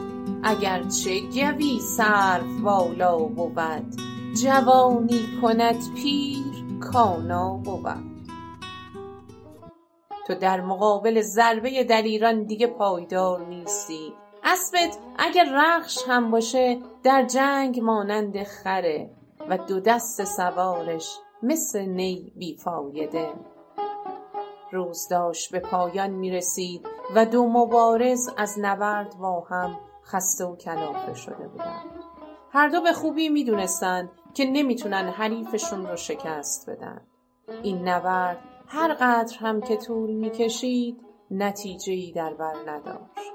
اگر 0.43 0.83
چه 0.83 1.19
گوی 1.19 1.79
سروبالا 1.79 3.17
بود 3.17 3.85
جوانی 4.43 5.21
کند 5.41 5.93
پیر 5.95 6.79
کانا 6.79 7.49
بود. 7.49 8.16
تو 10.27 10.35
در 10.35 10.61
مقابل 10.61 11.21
ضربه 11.21 11.83
دلیران 11.83 12.43
دیگه 12.43 12.67
پایدار 12.67 13.45
نیستی. 13.45 14.13
اسبت 14.43 14.97
اگر 15.17 15.45
رخش 15.53 16.03
هم 16.07 16.31
باشه 16.31 16.79
در 17.03 17.23
جنگ 17.23 17.79
مانند 17.79 18.43
خره 18.43 19.09
و 19.49 19.57
دو 19.57 19.79
دست 19.79 20.23
سوارش 20.23 21.19
مثل 21.43 21.85
نی 21.85 22.33
بیفایده. 22.35 23.29
روز 24.71 25.07
داشت 25.07 25.51
به 25.51 25.59
پایان 25.59 26.09
می 26.09 26.31
رسید 26.31 26.87
و 27.15 27.25
دو 27.25 27.47
مبارز 27.47 28.29
از 28.37 28.55
نبرد 28.61 29.17
با 29.17 29.41
هم 29.49 29.79
خسته 30.05 30.45
و 30.45 30.55
کلافه 30.55 31.13
شده 31.13 31.47
بودند. 31.47 32.03
هر 32.51 32.67
دو 32.67 32.81
به 32.81 32.93
خوبی 32.93 33.29
می 33.29 33.43
دونستند 33.43 34.09
که 34.33 34.45
نمی‌تونن 34.45 35.09
حریفشون 35.09 35.87
رو 35.87 35.95
شکست 35.95 36.69
بدن. 36.69 37.01
این 37.63 37.87
نبرد 37.87 38.37
هر 38.69 38.93
قدر 38.93 39.37
هم 39.39 39.61
که 39.61 39.77
طول 39.77 40.09
می‌کشید 40.09 41.01
نتیجه 41.31 41.93
ای 41.93 42.11
در 42.11 42.33
بر 42.33 42.53
نداشت. 42.67 43.31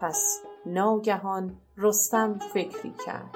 پس 0.00 0.42
ناگهان 0.66 1.56
رستم 1.76 2.38
فکری 2.38 2.94
کرد. 3.06 3.30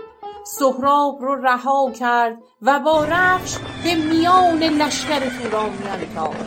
سهراب 0.45 1.23
رو 1.23 1.35
رها 1.35 1.91
کرد 1.91 2.39
و 2.63 2.81
با 2.81 3.05
رخش 3.05 3.59
به 3.59 3.95
میان 3.95 4.59
لشکر 4.59 5.21
تورانیان 5.21 6.15
تاخت 6.15 6.47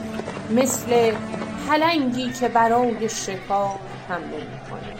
مثل 0.51 1.15
پلنگی 1.67 2.31
که 2.31 2.47
برای 2.47 3.09
شکار 3.09 3.79
حمله 4.09 4.37
می‌کنه. 4.37 4.95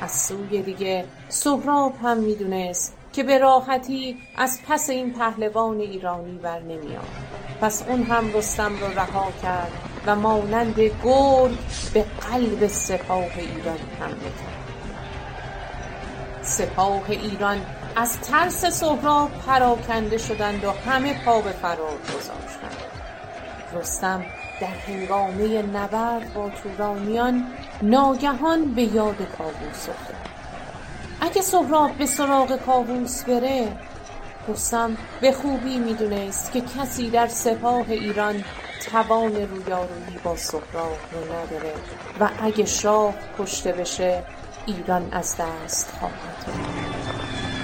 از 0.00 0.10
سوی 0.10 0.62
دیگه 0.62 1.04
سهراب 1.28 1.92
هم 2.02 2.16
می‌دونست 2.16 2.96
که 3.14 3.22
به 3.22 3.38
راحتی 3.38 4.16
از 4.36 4.60
پس 4.68 4.90
این 4.90 5.12
پهلوان 5.12 5.80
ایرانی 5.80 6.38
بر 6.38 6.60
نمیاد 6.60 7.08
پس 7.60 7.84
اون 7.88 8.02
هم 8.02 8.32
رستم 8.32 8.72
رو 8.80 8.86
رها 8.86 9.32
کرد 9.42 9.72
و 10.06 10.16
مانند 10.16 10.80
گرگ 11.04 11.58
به 11.94 12.04
قلب 12.30 12.66
سپاه 12.66 13.38
ایران 13.38 13.78
حمله 14.00 14.14
کرد. 14.16 14.64
سپاه 16.42 17.10
ایران 17.10 17.60
از 17.96 18.20
ترس 18.20 18.64
سهراب 18.64 19.30
پراکنده 19.46 20.18
شدند 20.18 20.64
و 20.64 20.70
همه 20.70 21.24
پا 21.24 21.40
به 21.40 21.50
فرار 21.50 21.98
گذاشتند. 21.98 22.76
رستم 23.74 24.24
در 24.60 24.66
هنگامه 24.66 25.62
نبرد 25.62 26.34
با 26.34 26.50
تورانیان 26.50 27.46
ناگهان 27.82 28.64
به 28.74 28.82
یاد 28.82 29.16
کاووس 29.38 29.88
افتاد. 29.88 30.33
اگه 31.20 31.42
سهراب 31.42 31.90
به 31.98 32.06
سراغ 32.06 32.56
کاووس 32.56 33.24
بره 33.24 33.76
رستم 34.48 34.96
به 35.20 35.32
خوبی 35.32 35.78
می‌دونست 35.78 36.52
که 36.52 36.60
کسی 36.60 37.10
در 37.10 37.26
سپاه 37.26 37.90
ایران 37.90 38.44
توان 38.90 39.36
رویارویی 39.36 40.18
با 40.24 40.36
سهراب 40.36 40.98
رو 41.12 41.20
نداره 41.24 41.74
و 42.20 42.28
اگه 42.42 42.64
شاه 42.64 43.14
کشته 43.38 43.72
بشه 43.72 44.22
ایران 44.66 45.08
از 45.12 45.36
دست 45.36 45.92
خواهد 45.98 46.44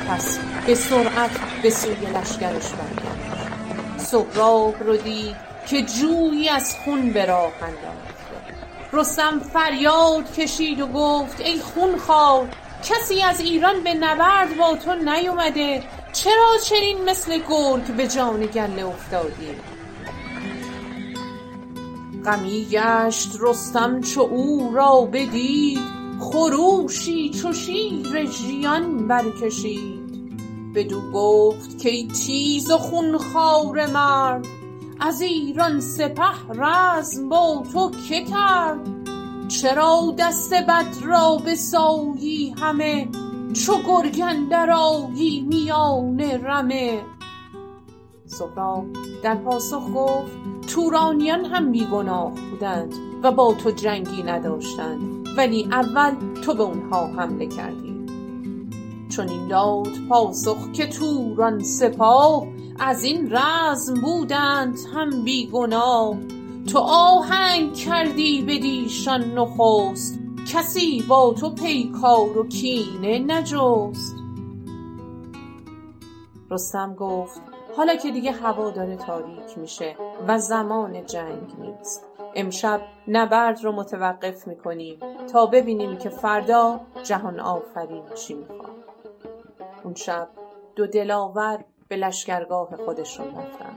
پس 0.08 0.38
به 0.66 0.74
سرعت 0.74 1.30
به 1.62 1.70
سوی 1.70 2.06
لشکرش 2.06 2.72
برگشت. 2.72 3.50
سهراب 3.96 4.82
رو 4.82 4.96
دید 4.96 5.36
که 5.66 5.82
جویی 5.82 6.48
از 6.48 6.76
خون 6.84 7.10
به 7.10 7.24
راه 7.24 7.52
انداخته. 7.62 8.20
رستم 8.92 9.40
فریاد 9.52 10.34
کشید 10.34 10.80
و 10.80 10.86
گفت 10.86 11.40
ای 11.40 11.60
خونخوار 11.60 12.48
کسی 12.84 13.22
از 13.22 13.40
ایران 13.40 13.82
به 13.84 13.94
نبرد 13.94 14.56
با 14.56 14.76
تو 14.76 14.94
نیومده. 14.94 15.82
چرا 16.12 16.56
چنین 16.64 17.04
مثل 17.10 17.38
گرگ 17.48 17.96
به 17.96 18.08
جان 18.08 18.46
گله 18.46 18.86
افتادی؟ 18.86 19.54
غمی 22.24 22.66
گشت 22.70 23.30
رستم 23.40 24.00
چو 24.00 24.20
او 24.20 24.72
را 24.74 25.00
بدید. 25.12 25.78
خروشی 26.20 27.30
چو 27.30 27.52
شیر 27.52 28.26
ژیان 28.26 29.08
برکشید. 29.08 30.00
بدو 30.74 31.12
گفت 31.12 31.82
کای 31.82 32.08
تیز 32.08 32.70
و 32.70 32.78
خونخوار 32.78 33.86
مرد 33.86 34.46
از 35.00 35.20
ایران 35.20 35.80
سپه 35.80 36.52
رزم 36.54 37.28
با 37.28 37.64
تو 37.72 37.90
که 38.08 38.24
کرد؟ 38.24 39.09
چرا 39.50 40.14
دست 40.18 40.54
بد 40.54 40.86
را 41.04 41.36
بسایی 41.46 42.54
همه 42.60 43.08
چو 43.52 43.72
گرگ 43.86 44.22
اندر 44.24 44.70
آیی 44.70 45.40
میان 45.40 46.20
رمه؟ 46.20 47.02
سهراب 48.26 48.84
در 49.22 49.34
پاسخ 49.34 49.82
گفت 49.94 50.32
تورانیان 50.66 51.44
هم 51.44 51.72
بی 51.72 51.86
گناه 51.86 52.32
بودند 52.50 52.94
و 53.22 53.32
با 53.32 53.54
تو 53.54 53.70
جنگی 53.70 54.22
نداشتند 54.22 55.28
ولی 55.36 55.68
اول 55.72 56.14
تو 56.44 56.54
به 56.54 56.62
اونها 56.62 57.06
حمله 57.06 57.46
کردی. 57.46 58.06
چنین 59.08 59.48
داد 59.48 59.88
پاسخ 60.08 60.72
که 60.72 60.86
توران 60.86 61.62
سپاه 61.62 62.46
از 62.78 63.04
این 63.04 63.36
رزم 63.36 63.94
بودند 63.94 64.78
هم 64.94 65.24
بی 65.24 65.46
گناه. 65.46 66.16
تو 66.66 66.78
آهنگ 66.78 67.74
کردی 67.74 68.42
بدیشان 68.42 69.24
نخست 69.38 70.18
کسی 70.52 71.04
با 71.08 71.34
تو 71.40 71.54
پیکار 71.54 72.38
و 72.38 72.48
کینه 72.48 73.18
نجست. 73.18 74.14
رستم 76.50 76.94
گفت 76.94 77.40
حالا 77.76 77.96
که 77.96 78.10
دیگه 78.10 78.32
هوا 78.32 78.70
داره 78.70 78.96
تاریک 78.96 79.58
میشه 79.58 79.96
و 80.28 80.38
زمان 80.38 81.06
جنگ 81.06 81.54
نیست. 81.58 82.06
امشب 82.34 82.80
نبرد 83.08 83.64
رو 83.64 83.72
متوقف 83.72 84.46
می‌کنیم 84.46 84.98
تا 85.32 85.46
ببینیم 85.46 85.96
که 85.96 86.08
فردا 86.08 86.80
جهان 87.02 87.40
آفرین 87.40 88.02
چی 88.14 88.34
می‌خواد. 88.34 88.84
اون 89.84 89.94
شب 89.94 90.28
دو 90.76 90.86
دلاور 90.86 91.64
به 91.88 91.96
لشکرگاه 91.96 92.76
خودشون 92.84 93.26
رفتن. 93.26 93.76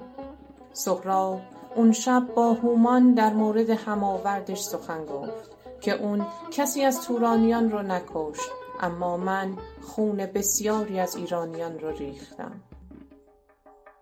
سهراب 0.73 1.41
اون 1.75 1.91
شب 1.91 2.23
با 2.35 2.53
هومان 2.53 3.13
در 3.13 3.33
مورد 3.33 3.69
هماوردش 3.69 4.59
سخن 4.59 5.05
گفت 5.05 5.49
که 5.81 5.91
اون 6.03 6.25
کسی 6.51 6.83
از 6.83 7.01
تورانیان 7.01 7.71
رو 7.71 7.81
نکشت 7.81 8.51
اما 8.79 9.17
من 9.17 9.57
خون 9.81 10.25
بسیاری 10.25 10.99
از 10.99 11.15
ایرانیان 11.15 11.79
رو 11.79 11.89
ریختم. 11.89 12.61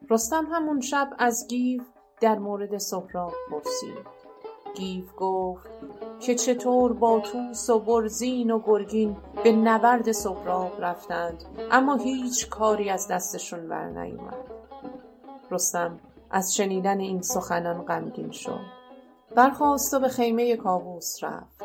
رستم 0.10 0.46
همون 0.52 0.82
شب 0.82 1.10
از 1.20 1.48
گیو 1.50 1.82
در 2.22 2.40
مورد 2.40 2.78
سهراب 2.78 3.34
پرسید. 3.52 4.22
گیو 4.76 5.06
گفت 5.18 5.70
که 6.20 6.36
چطور 6.36 6.94
با 6.94 7.20
طوس 7.20 7.70
و 7.70 7.80
برزین 7.80 8.52
و 8.52 8.60
گرگین 8.66 9.18
به 9.44 9.52
نبرد 9.52 10.12
سهراب 10.12 10.72
رفتند 10.80 11.44
اما 11.72 11.96
هیچ 11.96 12.50
کاری 12.50 12.90
از 12.90 13.08
دستشون 13.08 13.68
برنیامد 13.68 14.52
رستم 15.52 16.00
از 16.32 16.56
شنیدن 16.56 17.00
این 17.00 17.22
سخنان 17.22 17.82
غمگین 17.86 18.32
شد 18.32 18.82
برخاست 19.36 19.94
و 19.94 20.00
به 20.00 20.08
خیمه 20.08 20.58
کاووس 20.58 21.24
رفت. 21.24 21.64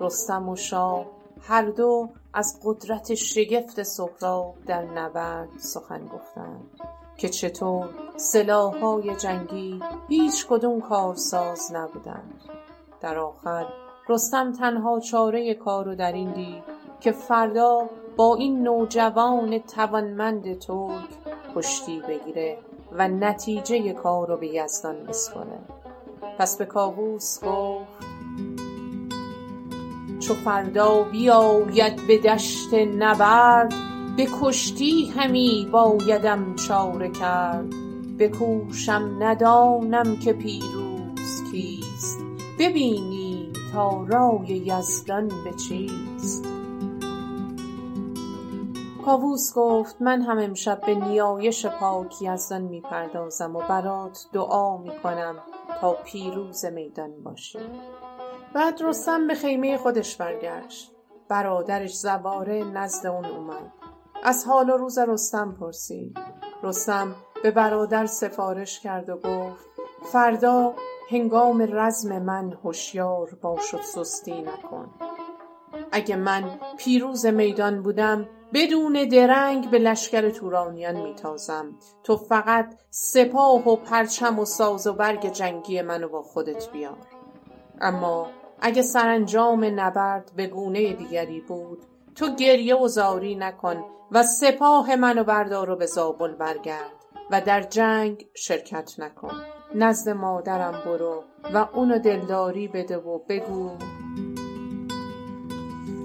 رستم 0.00 0.48
و 0.48 0.56
شاه 0.56 1.06
هر 1.40 1.62
دو 1.62 2.08
از 2.34 2.60
قدرت 2.64 3.14
شگفت 3.14 3.82
سهراب 3.82 4.54
در 4.66 4.84
نبرد 4.84 5.48
سخن 5.58 6.06
گفتند. 6.06 6.70
که 7.16 7.28
چطور 7.28 7.88
سلاحهای 8.16 9.16
جنگی 9.16 9.80
هیچ 10.08 10.46
کدوم 10.46 10.80
کارساز 10.80 11.72
نبودند. 11.72 12.40
در 13.00 13.18
آخر 13.18 13.66
رستم 14.08 14.52
تنها 14.52 15.00
چاره 15.00 15.54
کار 15.54 15.84
رو 15.84 15.94
در 15.94 16.12
این 16.12 16.32
دید 16.32 16.62
که 17.00 17.12
فردا 17.12 17.88
با 18.16 18.36
این 18.36 18.62
نوجوان 18.62 19.58
توانمند 19.58 20.58
ترک 20.58 21.08
کشتی 21.54 22.00
بگیره. 22.08 22.58
و 22.92 23.08
نتیجه 23.08 23.92
کار 23.92 24.28
رو 24.28 24.36
به 24.36 24.48
یزدان 24.48 25.04
بسپاره 25.04 25.58
پس 26.38 26.56
به 26.56 26.64
کاووس 26.64 27.44
گفت 27.44 28.08
چو 30.20 30.34
فردا 30.34 31.02
بیاید 31.02 32.06
به 32.06 32.18
دشت 32.18 32.74
نبرد 32.74 33.74
به 34.16 34.28
کشتی 34.40 35.06
همی 35.06 35.68
بایدم 35.72 36.54
چاره 36.54 37.10
کرد. 37.10 37.74
بکوشم 38.18 39.16
ندانم 39.18 40.16
که 40.16 40.32
پیروز 40.32 41.50
کیست. 41.52 42.18
ببینیم 42.58 43.52
تا 43.72 44.04
رای 44.08 44.46
یزدان 44.48 45.28
به 45.28 45.52
چیست. 45.68 46.57
کاووس 49.08 49.54
گفت 49.54 49.96
من 50.00 50.22
هم 50.22 50.38
امشب 50.38 50.80
به 50.80 50.94
نیایش 50.94 51.66
پاک 51.66 52.22
یزدان 52.22 52.62
می 52.62 52.80
پردازم 52.80 53.56
و 53.56 53.62
برات 53.68 54.26
دعا 54.32 54.76
می 54.76 54.98
کنم 55.02 55.36
تا 55.80 55.92
پیروز 55.92 56.64
میدان 56.64 57.22
باشی. 57.22 57.58
بعد 58.54 58.82
رستم 58.82 59.26
به 59.26 59.34
خیمه 59.34 59.76
خودش 59.76 60.16
برگشت. 60.16 60.92
برادرش 61.28 61.94
زباره 61.94 62.64
نزد 62.64 63.06
اون 63.06 63.24
اومد. 63.24 63.72
از 64.24 64.46
حال 64.46 64.70
و 64.70 64.76
روز 64.76 64.98
رستم 64.98 65.56
پرسید. 65.60 66.18
رستم 66.62 67.14
به 67.42 67.50
برادر 67.50 68.06
سفارش 68.06 68.80
کرد 68.80 69.08
و 69.08 69.16
گفت 69.16 69.66
فردا 70.02 70.74
هنگام 71.10 71.66
رزم 71.72 72.18
من 72.18 72.52
هوشیار 72.64 73.38
باش 73.42 73.74
و 73.74 73.78
سستی 73.82 74.42
نکن. 74.42 74.90
اگه 75.92 76.16
من 76.16 76.44
پیروز 76.78 77.26
میدان 77.26 77.82
بودم 77.82 78.28
بدون 78.52 78.92
درنگ 78.92 79.70
به 79.70 79.78
لشکر 79.78 80.30
تورانیان 80.30 81.00
میتازم. 81.00 81.74
تو 82.04 82.16
فقط 82.16 82.74
سپاه 82.90 83.68
و 83.68 83.76
پرچم 83.76 84.38
و 84.38 84.44
ساز 84.44 84.86
و 84.86 84.92
برگ 84.92 85.32
جنگی 85.32 85.82
منو 85.82 86.08
با 86.08 86.22
خودت 86.22 86.70
بیار. 86.70 86.98
اما 87.80 88.26
اگه 88.60 88.82
سرانجام 88.82 89.80
نبرد 89.80 90.32
به 90.36 90.46
گونه 90.46 90.92
دیگری 90.92 91.40
بود 91.40 91.78
تو 92.14 92.34
گریه 92.34 92.76
و 92.76 92.88
زاری 92.88 93.34
نکن 93.34 93.84
و 94.12 94.22
سپاه 94.22 94.96
منو 94.96 95.24
بردار 95.24 95.70
و 95.70 95.76
به 95.76 95.86
زابل 95.86 96.32
برگرد 96.32 96.92
و 97.30 97.40
در 97.40 97.62
جنگ 97.62 98.26
شرکت 98.34 98.94
نکن. 98.98 99.32
نزد 99.74 100.10
مادرم 100.10 100.82
برو 100.86 101.24
و 101.54 101.68
اونو 101.74 101.98
دلداری 101.98 102.68
بده 102.68 102.96
و 102.96 103.18
بگو. 103.18 103.70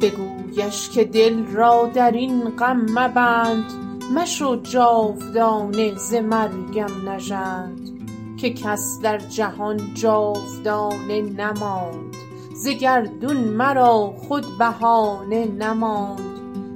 بگویش 0.03 0.89
که 0.89 1.03
دل 1.03 1.45
را 1.45 1.91
در 1.93 2.11
این 2.11 2.49
غم 2.49 2.85
مبند 2.89 3.73
مشو 4.15 4.55
جاودانه 4.55 5.95
ز 5.95 6.13
مرگم 6.13 7.09
نژند. 7.09 7.89
که 8.37 8.53
کس 8.53 8.99
در 9.03 9.17
جهان 9.17 9.93
جاودانه 9.93 11.21
نماند 11.21 12.15
ز 12.55 12.67
گردون 12.67 13.37
مرا 13.37 14.13
خود 14.17 14.45
بهانه 14.59 15.45
نماند. 15.45 16.19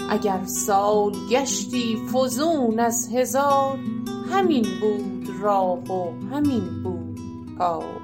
اگر 0.09 0.41
سال 0.45 1.11
گشتی 1.29 1.97
فزون 2.13 2.79
از 2.79 3.09
هزار 3.13 3.79
همین 4.31 4.65
بود 4.81 5.29
راه 5.41 5.91
و 5.91 6.11
همین 6.31 6.83
بود 6.83 7.19
کار. 7.57 8.01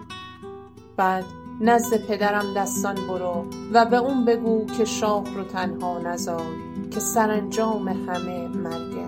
نزد 1.64 2.08
پدرم 2.08 2.54
دستان 2.54 2.96
برو 2.96 3.46
و 3.74 3.86
به 3.86 3.98
اون 3.98 4.26
بگو 4.26 4.66
که 4.66 4.86
شاه 4.86 5.36
رو 5.36 5.44
تنها 5.44 6.00
نزار 6.00 6.56
که 6.92 7.00
سرانجام 7.00 7.88
همه 7.88 8.48
مرگه. 8.48 9.06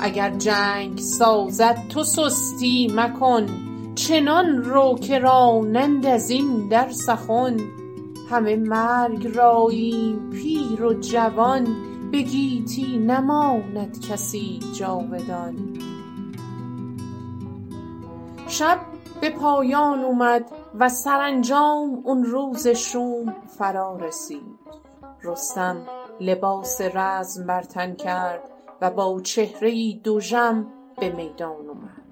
اگر 0.00 0.30
جنگ 0.30 0.98
سازد 0.98 1.88
تو 1.88 2.04
سستی 2.04 2.92
مکن 2.94 3.46
چنان 3.94 4.62
رو 4.64 4.98
که 5.00 5.18
رانند 5.18 6.06
از 6.06 6.30
این 6.30 6.68
در 6.68 6.90
سخن. 6.90 7.56
همه 8.30 8.56
مرگ 8.56 9.36
راییم 9.36 10.30
پیر 10.30 10.82
و 10.82 10.94
جوان 10.94 11.66
به 12.12 12.22
گیتی 12.22 12.98
نماند 12.98 14.00
کسی 14.08 14.60
جاودان. 14.72 15.54
شب 18.48 18.80
به 19.20 19.30
پایان 19.30 20.04
اومد 20.04 20.50
و 20.78 20.88
سرانجام 20.88 22.02
اون 22.04 22.24
روز 22.24 22.68
شوم 22.68 23.36
فرا 23.58 23.96
رسید. 23.96 24.58
رستم 25.22 25.86
لباس 26.20 26.80
رزم 26.80 27.46
بر 27.46 27.62
تن 27.62 27.94
کرد 27.94 28.42
و 28.80 28.90
با 28.90 29.20
چهره 29.20 30.00
دژم 30.04 30.66
به 31.00 31.08
میدان 31.08 31.68
اومد. 31.68 32.02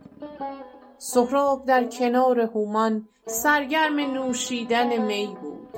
سهراب 0.98 1.64
در 1.64 1.84
کنار 1.84 2.40
هومان 2.40 3.08
سرگرم 3.26 4.00
نوشیدن 4.00 4.96
می 4.96 5.36
بود. 5.42 5.68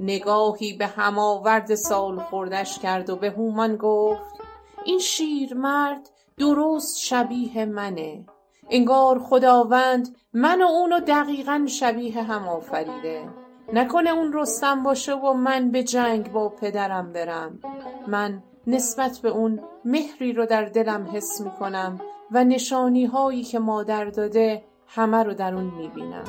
نگاهی 0.00 0.76
به 0.76 0.86
هماورد 0.86 1.74
سالخوردش 1.74 2.78
کرد 2.78 3.10
و 3.10 3.16
به 3.16 3.30
هومان 3.30 3.76
گفت 3.76 4.40
این 4.84 4.98
شیرمرد 4.98 6.10
درست 6.38 6.98
شبیه 6.98 7.64
منه. 7.64 8.24
انگار 8.70 9.18
خداوند 9.18 10.16
من 10.32 10.62
و 10.62 10.66
اونو 10.66 11.00
دقیقا 11.00 11.64
شبیه 11.66 12.22
هم 12.22 12.48
آفریده. 12.48 13.28
نکنه 13.72 14.10
اون 14.10 14.32
رستم 14.32 14.82
باشه 14.82 15.14
و 15.14 15.32
من 15.32 15.70
به 15.70 15.82
جنگ 15.82 16.32
با 16.32 16.48
پدرم 16.48 17.12
برم. 17.12 17.58
من 18.06 18.42
نسبت 18.66 19.18
به 19.18 19.28
اون 19.28 19.60
مهری 19.84 20.32
رو 20.32 20.46
در 20.46 20.64
دلم 20.64 21.08
حس 21.12 21.40
می‌کنم 21.40 22.00
و 22.30 22.44
نشانی 22.44 23.04
هایی 23.04 23.44
که 23.44 23.58
مادر 23.58 24.04
داده 24.04 24.64
همه 24.86 25.22
رو 25.22 25.34
در 25.34 25.54
اون 25.54 25.72
می‌بینم. 25.78 26.24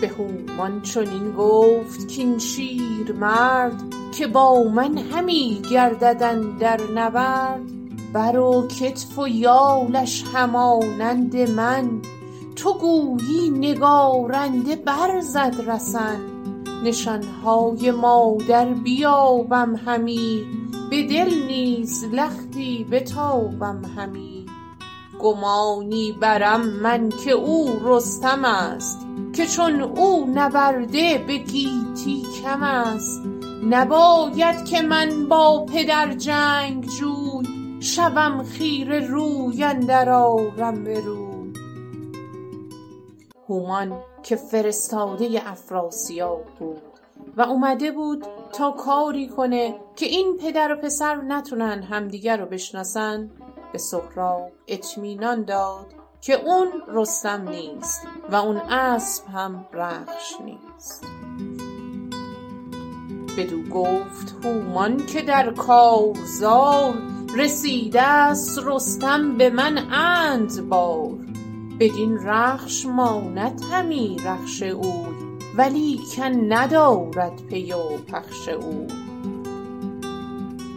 به 0.00 0.08
هومان 0.08 0.82
چنین 0.82 1.32
گفت 1.32 2.16
کاین 2.16 2.38
شیرمرد 2.38 3.82
که 4.18 4.26
با 4.26 4.62
من 4.62 4.98
همی 4.98 5.62
گردد 5.70 6.22
اندر 6.22 6.80
نبرد 6.94 7.81
بر 8.12 8.38
و 8.38 8.68
کتف 8.68 9.18
و 9.18 9.28
یالش 9.28 10.24
همانند 10.34 11.36
من. 11.36 12.02
تو 12.56 12.78
گویی 12.78 13.50
نگارنده 13.50 14.76
بر 14.76 15.20
زد 15.20 15.54
رسن. 15.66 16.20
نشان 16.84 17.22
های 17.44 17.90
مادر 17.90 18.64
بیابم 18.64 19.76
همی. 19.76 20.44
به 20.90 21.02
دل 21.02 21.46
نیز 21.46 22.04
لختی 22.12 22.86
بتابم 22.90 23.82
همی. 23.96 24.46
گمانی 25.20 26.12
برم 26.20 26.68
من 26.68 27.08
که 27.24 27.30
او 27.30 27.80
رستم 27.84 28.44
است. 28.44 29.06
که 29.32 29.46
چون 29.46 29.80
او 29.82 30.32
نبرده 30.34 31.24
به 31.26 31.36
گیتی 31.36 32.26
کم 32.42 32.62
است. 32.62 33.22
نباید 33.70 34.64
که 34.64 34.82
من 34.82 35.28
با 35.28 35.66
پدر 35.66 36.14
جنگجوی 36.14 37.61
شوم 37.82 38.42
خیره 38.42 39.06
روی 39.06 39.64
اندر 39.64 40.10
آرم 40.10 40.84
به 40.84 41.00
روی. 41.00 41.52
هومان 43.48 44.00
که 44.22 44.36
فرستاده 44.36 45.42
افراسیاب 45.46 46.44
بود 46.58 46.82
و 47.36 47.42
اومده 47.42 47.92
بود 47.92 48.26
تا 48.52 48.70
کاری 48.70 49.28
کنه 49.28 49.74
که 49.96 50.06
این 50.06 50.36
پدر 50.40 50.72
و 50.72 50.76
پسر 50.76 51.14
نتونن 51.16 51.82
همدیگر 51.82 52.36
رو 52.36 52.46
بشناسن 52.46 53.30
به 53.72 53.78
سهراب 53.78 54.52
اطمینان 54.68 55.44
داد 55.44 55.86
که 56.20 56.34
اون 56.34 56.68
رستم 56.88 57.48
نیست 57.48 58.06
و 58.30 58.34
اون 58.34 58.56
اسب 58.56 59.26
هم 59.26 59.66
رخش 59.72 60.34
نیست. 60.44 61.04
بدو 63.38 63.62
گفت 63.62 64.44
هومان 64.44 65.06
که 65.06 65.22
در 65.22 65.50
کارزار 65.50 67.11
رسیده 67.36 68.34
ست 68.34 68.58
رستم 68.64 69.36
به 69.36 69.50
من 69.50 69.78
اند 69.92 70.68
بار. 70.68 71.18
بدین 71.80 72.18
رخش 72.26 72.86
ماند 72.86 73.60
همی 73.70 74.16
رخش 74.24 74.62
اوی 74.62 75.06
ولیکن 75.56 76.52
ندارد 76.52 77.42
پی 77.50 77.72
و 77.72 77.98
پخش 77.98 78.48
اوی 78.48 78.86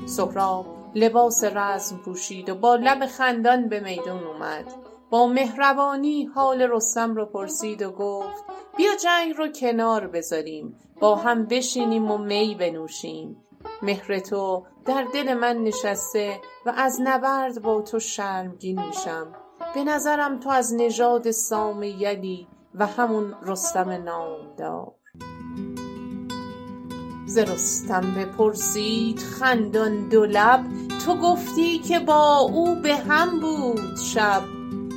سهراب 0.05 0.65
لباس 0.95 1.43
رزم 1.43 1.97
پوشید 1.97 2.49
و 2.49 2.55
با 2.55 2.75
لب 2.75 3.05
خندان 3.05 3.69
به 3.69 3.79
میدون 3.79 4.23
اومد. 4.23 4.73
با 5.09 5.27
مهربانی 5.27 6.25
حال 6.25 6.61
رستم 6.61 7.15
رو 7.15 7.25
پرسید 7.25 7.81
و 7.81 7.91
گفت 7.91 8.43
بیا 8.77 8.95
جنگ 9.03 9.33
رو 9.37 9.47
کنار 9.47 10.07
بذاریم 10.07 10.75
با 10.99 11.15
هم 11.15 11.45
بشینیم 11.45 12.11
و 12.11 12.17
می 12.17 12.55
بنوشیم. 12.59 13.37
مهر 13.81 14.19
تو 14.19 14.65
در 14.85 15.05
دل 15.13 15.33
من 15.33 15.57
نشسته 15.57 16.39
و 16.65 16.73
از 16.77 17.01
نبرد 17.03 17.61
با 17.61 17.81
تو 17.81 17.99
شرمگین 17.99 18.85
میشم. 18.85 19.27
به 19.73 19.83
نظرم 19.83 20.39
تو 20.39 20.49
از 20.49 20.73
نژاد 20.73 21.31
سام 21.31 21.83
یلی 21.83 22.47
و 22.75 22.85
همون 22.85 23.35
رستم 23.41 23.89
نامدار. 23.89 24.91
ز 27.25 27.37
رستم 27.37 28.15
بپرسید 28.17 29.19
خندان 29.19 30.09
دو 30.09 30.25
لب 30.25 30.65
تو 31.05 31.15
گفتی 31.15 31.79
که 31.79 31.99
با 31.99 32.37
او 32.37 32.75
به 32.75 32.95
هم 32.95 33.39
بود 33.39 33.95
شب. 33.95 34.41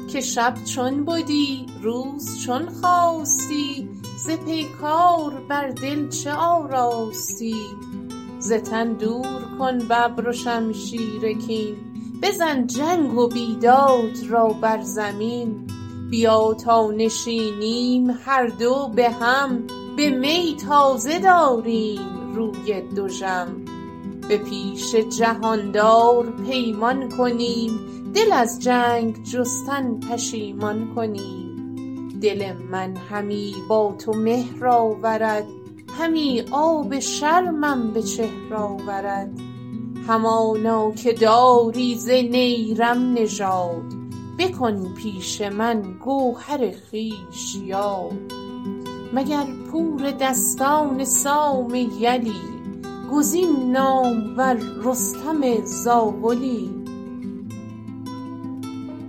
که 0.08 0.20
شب 0.20 0.54
چون 0.64 1.04
بدی 1.04 1.66
روز 1.82 2.40
چون 2.46 2.68
خاستی 2.68 3.88
ز 4.18 4.30
پیکار 4.30 5.30
بر 5.48 5.68
دل 5.68 6.08
چه 6.08 6.32
آراستی؟ 6.32 7.54
ز 8.38 8.52
دور 8.98 9.42
کن 9.58 9.78
ببر 9.78 10.28
و 10.28 10.32
شمشیر 10.32 11.38
کین. 11.46 11.76
بزن 12.22 12.66
جنگ 12.66 13.18
و 13.18 13.28
بیداد 13.28 14.16
را 14.28 14.46
بر 14.48 14.82
زمین. 14.82 15.66
بیا 16.10 16.54
تا 16.54 16.90
نشینیم 16.90 18.10
هر 18.24 18.46
دو 18.46 18.88
به 18.94 19.10
هم. 19.10 19.66
به 19.96 20.10
می 20.10 20.56
تازه 20.68 21.18
داریم 21.18 22.34
روی 22.34 22.80
دژم 22.96 23.48
به 24.28 24.38
پیش 24.38 24.94
جهاندار 24.94 26.32
پیمان 26.46 27.08
کنیم. 27.08 27.80
دل 28.14 28.32
از 28.32 28.62
جنگ 28.62 29.22
جستن 29.22 30.00
پشیمان 30.00 30.94
کنیم. 30.94 31.48
دل 32.22 32.52
من 32.70 32.96
همی 32.96 33.54
با 33.68 33.94
تو 33.98 34.12
مهر 34.12 34.66
آورد. 34.66 35.46
همی 35.98 36.44
آب 36.50 36.98
شرمم 36.98 37.90
به 37.92 38.02
چهر 38.02 38.54
آورد. 38.54 39.30
همانا 40.08 40.92
که 40.92 41.12
داری 41.12 41.94
ز 41.94 42.08
نیرم 42.08 43.12
نژاد 43.12 43.82
بکن 44.38 44.94
پیش 44.94 45.40
من 45.40 45.82
گوهر 46.04 46.72
خویش 46.90 47.54
یاد. 47.64 48.32
مگر 49.12 49.44
پور 49.72 50.10
دستان 50.10 51.04
سام 51.04 51.74
یلی 51.74 52.40
گزین 53.12 53.72
نامور 53.72 54.58
رستم 54.84 55.64
زاولی؟ 55.64 56.70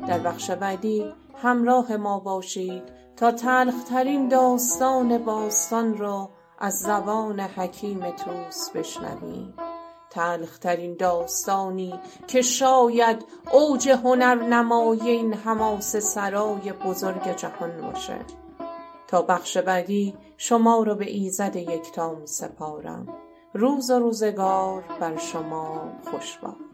در 0.08 0.20
بخش 0.20 0.52
بعدی 0.52 1.06
همراه 1.42 1.98
ما 1.98 2.20
باشید 2.20 2.84
تا 3.16 3.32
تلخ 3.32 3.84
ترین 3.84 4.28
داستان 4.28 5.18
باستان 5.18 5.98
را 5.98 6.30
از 6.60 6.80
زبان 6.80 7.40
حکیم 7.40 8.12
طوس 8.12 8.70
بشنویم 8.70 9.54
تلخ 10.10 10.60
ترین 10.60 10.96
داستانی 10.96 12.00
که 12.28 12.42
شاید 12.42 13.26
اوج 13.52 13.90
هنرنمایی 13.90 15.10
این 15.10 15.34
حماسه 15.34 16.00
سرای 16.00 16.74
بزرگ 16.74 17.36
جهان 17.36 17.82
باشه. 17.82 18.20
تا 19.08 19.22
بخش 19.22 19.58
بعدی 19.58 20.18
شما 20.38 20.84
را 20.84 20.96
به 20.96 21.10
ایزد 21.10 21.56
یکتا 21.56 22.26
سپارم. 22.26 23.08
روز 23.54 23.90
و 23.90 24.00
روزگار 24.00 24.84
بر 25.00 25.18
شما 25.18 25.92
خوش 26.12 26.38
باد 26.38 26.69